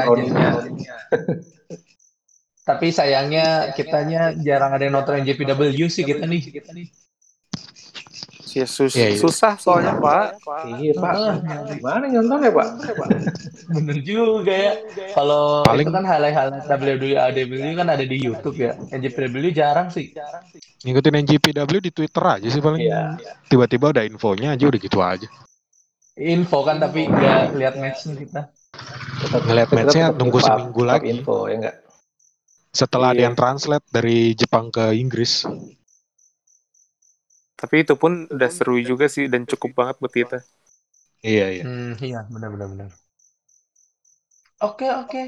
[2.68, 6.42] Tapi sayangnya kitanya jarang ada yang nonton JPW sih kita nih.
[6.52, 6.88] Kita nih.
[8.58, 9.22] Ya, sus ya, ya.
[9.22, 10.42] susah soalnya Pak.
[10.82, 11.14] Iya Pak.
[11.78, 12.68] Gimana ya Pak?
[13.78, 14.74] Bener juga ya.
[15.14, 15.86] Kalau Paling...
[15.86, 18.74] itu kan hal-hal WWE kan ada di YouTube ya.
[18.90, 20.10] NJPW jarang sih.
[20.82, 22.82] Ngikutin NJPW di Twitter aja sih paling.
[22.82, 23.22] Iya.
[23.46, 25.30] Tiba-tiba ada infonya aja udah gitu aja.
[26.18, 28.42] Info kan tapi nggak lihat matchnya kita.
[29.48, 31.10] Ngeliat matchnya tunggu seminggu lagi.
[31.10, 31.76] Info ya enggak?
[32.72, 33.16] Setelah iya.
[33.18, 35.44] ada yang translate dari Jepang ke Inggris.
[37.58, 40.40] Tapi itu pun udah seru juga sih dan cukup banget buat kita.
[41.26, 41.64] Iya iya.
[41.66, 42.90] Hmm, iya benar benar benar.
[44.62, 45.24] Oke oke.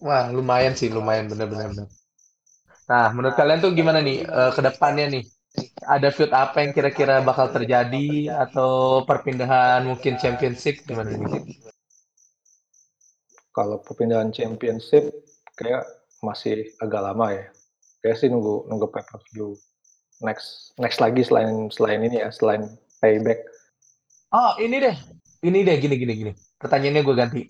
[0.00, 1.88] Wah lumayan sih lumayan benar benar benar.
[2.88, 5.24] Nah menurut kalian tuh gimana nih uh, ke depannya nih?
[5.84, 11.60] Ada feud apa yang kira-kira bakal terjadi atau perpindahan mungkin championship gimana nih?
[13.50, 15.10] Kalau perpindahan championship
[15.58, 15.82] kayak
[16.22, 17.46] masih agak lama ya.
[18.00, 19.58] Kayak sih nunggu nunggu pay per view
[20.22, 22.68] next next lagi selain selain ini ya selain
[23.02, 23.42] payback.
[24.30, 24.96] Oh ini deh.
[25.40, 26.32] Ini deh gini gini gini.
[26.60, 27.42] Pertanyaannya gue ganti.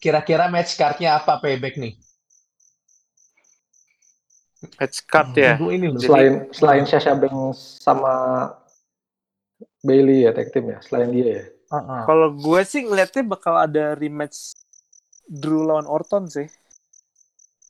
[0.00, 1.94] Kira-kira match cardnya apa payback nih?
[4.80, 5.60] Match card ya?
[5.60, 6.00] Hmm, ini loh.
[6.00, 8.48] selain selain Sasha Banks sama
[9.84, 11.44] Bailey ya tag team ya selain dia ya.
[11.72, 12.02] Uh -uh.
[12.04, 14.52] kalau gue sih ngeliatnya bakal ada rematch
[15.28, 16.48] Drew lawan Orton sih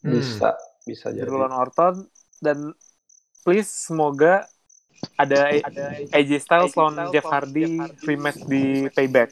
[0.05, 0.87] bisa hmm.
[0.89, 1.95] bisa jadi Drew lawan Orton
[2.43, 2.75] dan
[3.45, 4.45] please semoga
[5.21, 9.31] ada ada AJ Styles lawan Jeff Hardy rematch di Payback.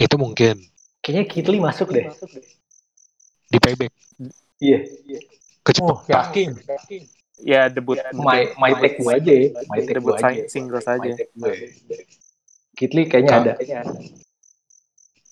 [0.00, 0.56] Itu mungkin.
[1.02, 2.08] Kayaknya Kitli masuk deh.
[3.50, 3.92] Di Payback.
[4.62, 4.86] Iya.
[4.86, 5.22] Yeah.
[5.62, 5.94] Kecepatan.
[5.94, 6.48] Oh, yakin.
[7.42, 7.98] Ya debut.
[8.14, 9.34] My my take gue aja.
[9.68, 10.42] My take debut aja.
[10.48, 11.12] single saja.
[12.78, 13.52] Kitli kayaknya ada.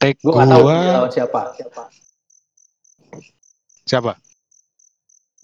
[0.00, 1.40] Take gue gak tahu lawan siapa.
[3.84, 4.12] Siapa?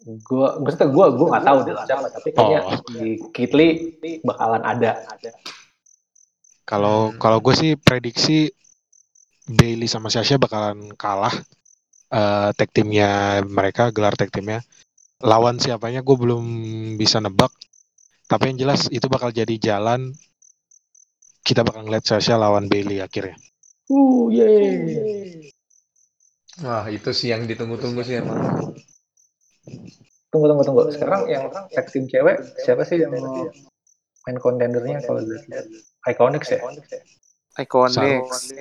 [0.07, 2.79] gue maksudnya gue gue nggak tahu deh siapa tapi kayaknya oh.
[2.95, 3.69] di Kitli
[4.23, 5.03] bakalan ada
[6.63, 8.47] kalau kalau gue sih prediksi
[9.51, 11.35] Bailey sama Sasha bakalan kalah
[12.15, 14.63] uh, tag timnya mereka gelar tag timnya
[15.27, 16.45] lawan siapanya gue belum
[16.95, 17.51] bisa nebak
[18.31, 20.15] tapi yang jelas itu bakal jadi jalan
[21.43, 23.35] kita bakal ngeliat Sasha lawan Bailey akhirnya
[23.91, 25.51] uh yeay
[26.65, 28.75] wah itu sih yang ditunggu-tunggu sih emang
[30.37, 30.83] Tunggu tunggu tunggu.
[30.93, 33.15] Sekarang yang tag team cewek siapa sih yang
[34.27, 35.67] main kontendernya kalau lihat
[36.05, 36.61] Iconics ya?
[37.57, 38.53] Iconics.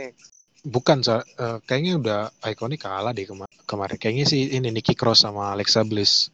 [0.65, 4.01] Bukan, so, uh, kayaknya udah Iconic kalah deh kema kemarin.
[4.01, 6.33] Kayaknya sih ini Nikki Cross sama Alexa Bliss.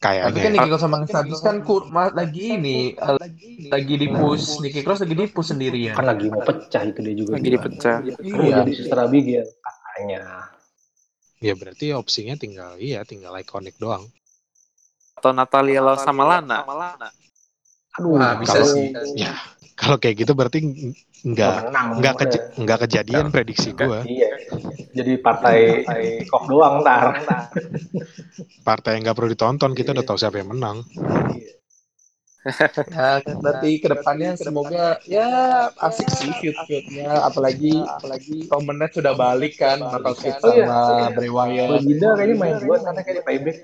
[0.00, 0.32] Kayaknya.
[0.32, 3.20] Tapi kan Nikki Cross sama Bliss kan kur lagi ini uh,
[3.68, 4.64] lagi di push.
[4.64, 5.92] Nikki Cross lagi di push sendirian.
[5.92, 7.36] Kan lagi mau pecah itu dia juga.
[7.36, 7.96] Lagi dipecah.
[8.24, 8.64] Iya.
[8.64, 10.48] Jadi Sister Abigail katanya.
[11.40, 14.08] Ya berarti opsinya tinggal iya tinggal iconic doang.
[15.20, 16.64] Atau Natalia Lau sama Lana.
[17.98, 18.88] Aduh, nah, bisa kalau, sih.
[19.20, 19.36] Ya,
[19.80, 20.60] kalau kayak gitu berarti
[21.24, 22.14] nggak nggak
[22.60, 24.00] nggak kejadian nah, prediksi gue.
[24.04, 24.30] Iya.
[24.92, 25.88] Jadi partai
[26.28, 27.16] kok doang ntar.
[28.68, 30.84] partai yang nggak perlu ditonton kita udah tahu siapa yang menang.
[32.40, 35.28] ya, nanti ke depannya semoga ya
[35.76, 40.64] asik sih feud-feudnya apalagi apalagi Reigns sudah balik kan bakal fit oh, iya.
[40.64, 41.08] sama oh, iya.
[41.12, 43.56] Bray Wyatt Baginda kayaknya main dua karena kayak payback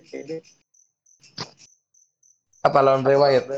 [2.68, 3.48] apa lawan Bray Wyatt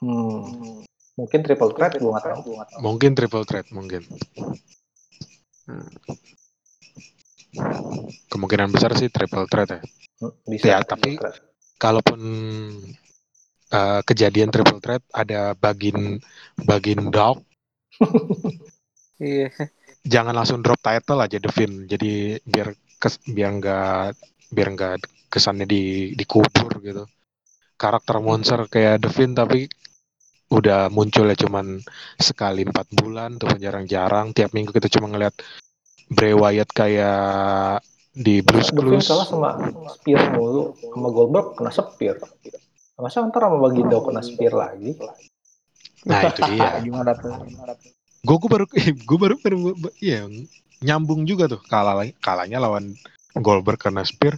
[0.00, 0.84] hmm.
[1.16, 2.52] mungkin triple threat gue nggak tahu.
[2.80, 4.02] Mungkin triple threat mungkin.
[5.68, 5.88] Hmm.
[8.30, 9.80] kemungkinan besar sih triple threat ya.
[10.46, 11.18] Bisa ya tapi
[11.80, 12.20] kalaupun
[13.72, 16.20] uh, kejadian triple threat ada bagin
[16.62, 17.42] bagin dog.
[19.20, 19.52] Iya.
[20.00, 24.16] Jangan langsung drop title aja Devin jadi biar kes, biar nggak
[24.48, 24.94] biar nggak
[25.28, 27.04] kesannya di dikubur gitu.
[27.76, 29.68] Karakter monster kayak Devin tapi
[30.50, 31.78] udah muncul ya cuman
[32.18, 34.34] sekali empat bulan tuh jarang-jarang.
[34.34, 35.34] Tiap minggu kita cuma ngeliat
[36.10, 37.80] Bray Wyatt kayak
[38.10, 39.54] di Blues Blues kalah sama
[39.94, 40.74] Spear mulu.
[40.74, 42.18] Sama Goldberg kena Spear.
[43.00, 44.92] Masa ntar sama Baginda kena spear lagi?
[46.04, 46.68] Nah itu dia.
[46.84, 47.32] Gimana tuh?
[48.20, 48.66] Gue gue baru
[49.08, 49.58] gue baru baru
[50.04, 50.28] iya
[50.84, 51.64] nyambung juga tuh.
[51.64, 52.92] Kalah kalahnya lawan
[53.32, 54.36] Goldberg kena spear.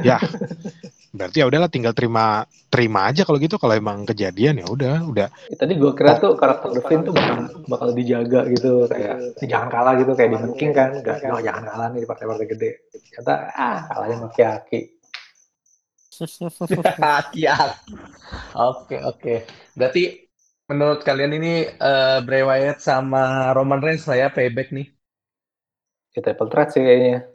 [0.00, 0.16] Ya
[1.16, 5.28] berarti ya udahlah tinggal terima terima aja kalau gitu kalau emang kejadian ya udah udah
[5.48, 7.36] ya, tadi gue kira tuh karakter Devin tuh bakal
[7.66, 9.16] bakal dijaga gitu kayak
[9.48, 12.70] jangan kalah gitu kayak di King kan gak, oh, jangan kalah nih di partai-partai gede
[12.92, 14.96] ternyata ah kalahnya sama Kiaki
[17.20, 17.92] Aki aki.
[18.56, 19.34] Oke oke.
[19.76, 20.24] Berarti
[20.66, 24.88] menurut kalian ini uh, Bray Wyatt sama Roman Reigns lah ya payback nih?
[26.16, 27.28] Ya triple threat sih kayaknya.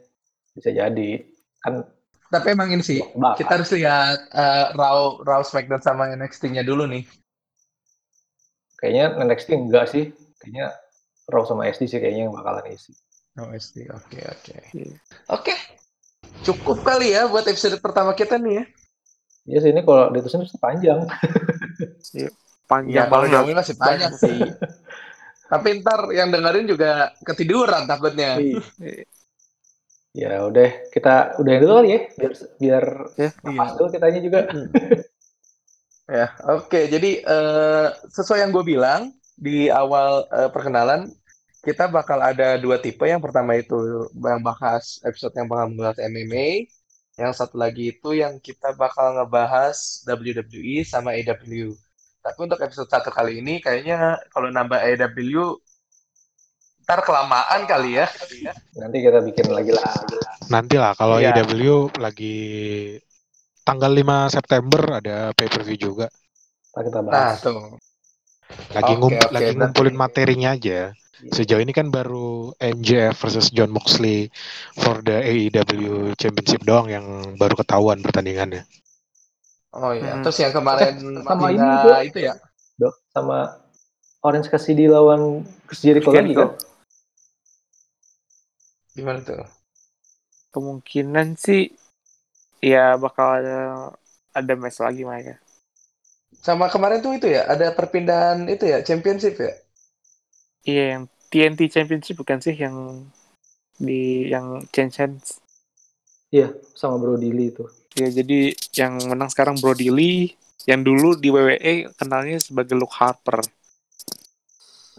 [0.58, 1.10] Bisa jadi.
[1.62, 1.86] Kan
[2.32, 3.44] tapi emang ini sih bakal.
[3.44, 7.04] kita harus lihat uh, Raw Raw SmackDown sama NXT-nya dulu nih.
[8.80, 10.10] Kayaknya NXT enggak sih.
[10.40, 10.72] Kayaknya
[11.28, 12.96] Raw sama SD sih kayaknya yang bakalan isi.
[13.36, 14.42] Oh SD, oke okay, oke.
[14.42, 14.60] Okay.
[14.74, 14.96] Iya.
[15.32, 15.54] Oke,
[16.42, 18.64] Cukup kali ya buat episode pertama kita nih ya.
[19.42, 20.98] Iya sih, ini kalau diterusin pasti panjang.
[22.14, 22.30] Iya,
[22.66, 24.38] panjang ya, kalau jauhnya masih panjang sih.
[25.52, 28.38] Tapi ntar yang dengerin juga ketiduran takutnya.
[30.12, 32.84] Ya udah, kita udah dulu kali ya, biar biar
[33.16, 33.64] ya, iya.
[33.80, 34.40] dulu kitanya juga.
[34.44, 34.68] Hmm.
[36.20, 36.68] ya, oke.
[36.68, 36.84] Okay.
[36.92, 39.08] Jadi uh, sesuai yang gue bilang
[39.40, 41.08] di awal uh, perkenalan,
[41.64, 43.08] kita bakal ada dua tipe.
[43.08, 46.68] Yang pertama itu yang bahas episode yang bakal membahas MMA.
[47.16, 51.72] Yang satu lagi itu yang kita bakal ngebahas WWE sama AW.
[52.20, 55.56] Tapi untuk episode satu kali ini kayaknya kalau nambah AW
[56.92, 58.06] ntar kelamaan kali ya.
[58.76, 59.88] Nanti kita bikin lagi lah.
[60.52, 61.32] Nanti lah kalau ya.
[61.32, 62.36] AW lagi
[63.64, 66.12] tanggal 5 September ada pay per view juga.
[66.76, 67.40] kita bahas.
[67.40, 67.60] Nah, tuh.
[68.76, 70.92] Lagi, okay, ngump okay, lagi ngumpulin materinya aja.
[71.32, 74.28] Sejauh ini kan baru MJF versus John Moxley
[74.76, 77.06] for the AEW Championship doang yang
[77.40, 78.68] baru ketahuan pertandingannya.
[79.72, 80.28] Oh iya, hmm.
[80.28, 81.68] terus yang kemarin eh, sama ini
[82.12, 82.36] itu ya?
[82.76, 83.56] Dok, sama
[84.20, 86.52] Orange Cassidy lawan Chris Jericho lagi kan?
[88.92, 89.44] Gimana tuh?
[90.52, 91.72] Kemungkinan sih
[92.60, 93.58] ya bakal ada,
[94.36, 95.40] ada match lagi mereka.
[96.42, 99.52] Sama kemarin tuh itu ya, ada perpindahan itu ya, championship ya?
[100.62, 103.08] Iya, yang TNT Championship bukan sih yang
[103.80, 105.40] di yang change hands?
[106.28, 107.64] Iya, sama Brody Lee itu.
[107.96, 110.32] Iya, jadi yang menang sekarang Brody Lee,
[110.64, 113.42] yang dulu di WWE kenalnya sebagai Luke Harper.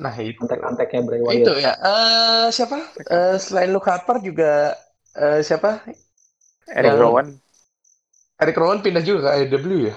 [0.02, 0.41] Nah, itu.
[0.41, 1.46] Antek-anteknya Bray Wyatt.
[1.46, 1.74] Itu ya.
[1.78, 2.78] Uh, siapa?
[3.06, 4.74] Uh, selain Luke Harper juga
[5.18, 5.86] uh, siapa?
[6.74, 7.02] Eric yang...
[7.02, 7.28] Rowan.
[8.41, 9.96] Eric Rowan pindah juga ke AEW ya?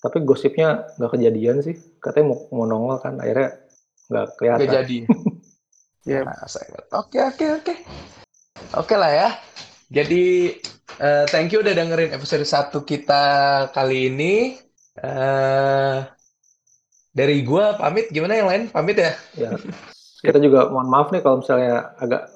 [0.00, 1.76] Tapi gosipnya nggak kejadian sih.
[2.00, 3.60] Katanya mau, mau nongol kan, akhirnya
[4.10, 4.60] nggak kelihatan.
[4.64, 4.98] Nggak jadi.
[6.10, 6.20] ya.
[6.26, 6.38] Nah,
[6.98, 7.74] oke oke oke.
[8.80, 9.28] Oke lah ya.
[9.92, 10.56] Jadi
[10.98, 13.22] uh, thank you udah dengerin episode satu kita
[13.70, 14.56] kali ini.
[14.98, 16.02] Uh,
[17.10, 18.62] dari gua pamit, gimana yang lain?
[18.70, 19.12] Pamit ya?
[19.34, 19.50] Ya.
[20.20, 22.28] Kita juga mohon maaf nih kalau misalnya agak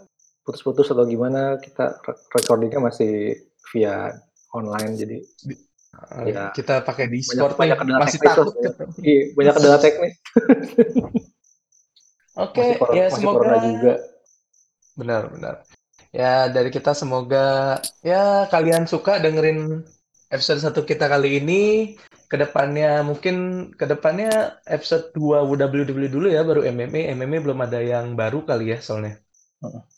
[0.45, 2.01] putus-putus atau gimana, kita
[2.33, 3.39] recordingnya masih
[3.73, 4.13] via
[4.55, 5.17] online jadi
[5.99, 8.71] uh, ya kita pakai Discord banyak, banyak masih takut ya.
[9.03, 10.15] Iya, banyak kendala teknis.
[12.35, 13.95] Oke, okay, ya semoga juga.
[14.99, 15.55] Benar, benar.
[16.15, 19.83] Ya dari kita semoga ya kalian suka dengerin
[20.31, 21.63] episode satu kita kali ini.
[22.35, 23.37] Ke depannya mungkin
[23.79, 27.15] ke depannya episode 2 WWE dulu ya, baru MMA.
[27.15, 29.23] MMA belum ada yang baru kali ya soalnya.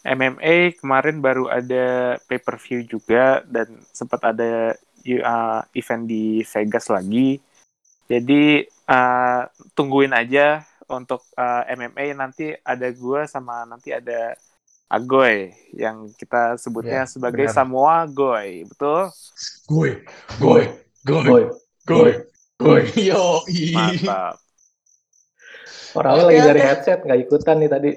[0.04, 6.92] MMA kemarin baru ada pay per view juga dan sempat ada uh, event di Vegas
[6.92, 7.40] lagi.
[8.04, 10.60] Jadi uh, tungguin aja
[10.92, 14.36] untuk uh, eh, MMA nanti ada gue sama nanti ada
[14.86, 17.56] Agoy yang kita sebutnya ya, sebagai benar.
[17.56, 19.10] Samoa Goy, betul?
[19.66, 20.06] Goy,
[20.38, 20.62] Goy,
[21.02, 21.42] Goy, Goy,
[21.86, 22.18] Goy.
[23.08, 23.46] Yo,
[23.78, 24.42] mantap.
[25.96, 26.48] Orangnya okay, lagi okay.
[26.50, 27.90] dari headset, nggak ikutan nih tadi.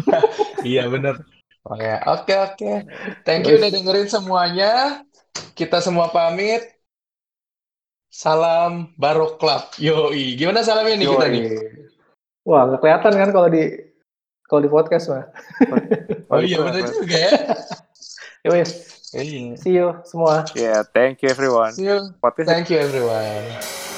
[0.76, 1.18] iya bener.
[1.64, 2.72] Oke, oke, oke.
[3.24, 5.02] Thank you udah dengerin semuanya.
[5.56, 6.62] Kita semua pamit.
[8.12, 9.72] Salam Barok Club.
[9.80, 10.38] Yoi.
[10.38, 11.44] Gimana salamnya nih kita nih?
[12.46, 13.64] Wah, nggak kelihatan kan kalau di
[14.46, 15.24] kalau di podcast mah.
[16.30, 17.32] oh iya benar juga ya.
[18.46, 18.93] Yowis.
[19.14, 20.42] See you semua.
[20.58, 21.70] Yeah, thank you everyone.
[21.70, 22.10] See you.
[22.18, 22.50] Podcast.
[22.50, 23.93] Thank you everyone.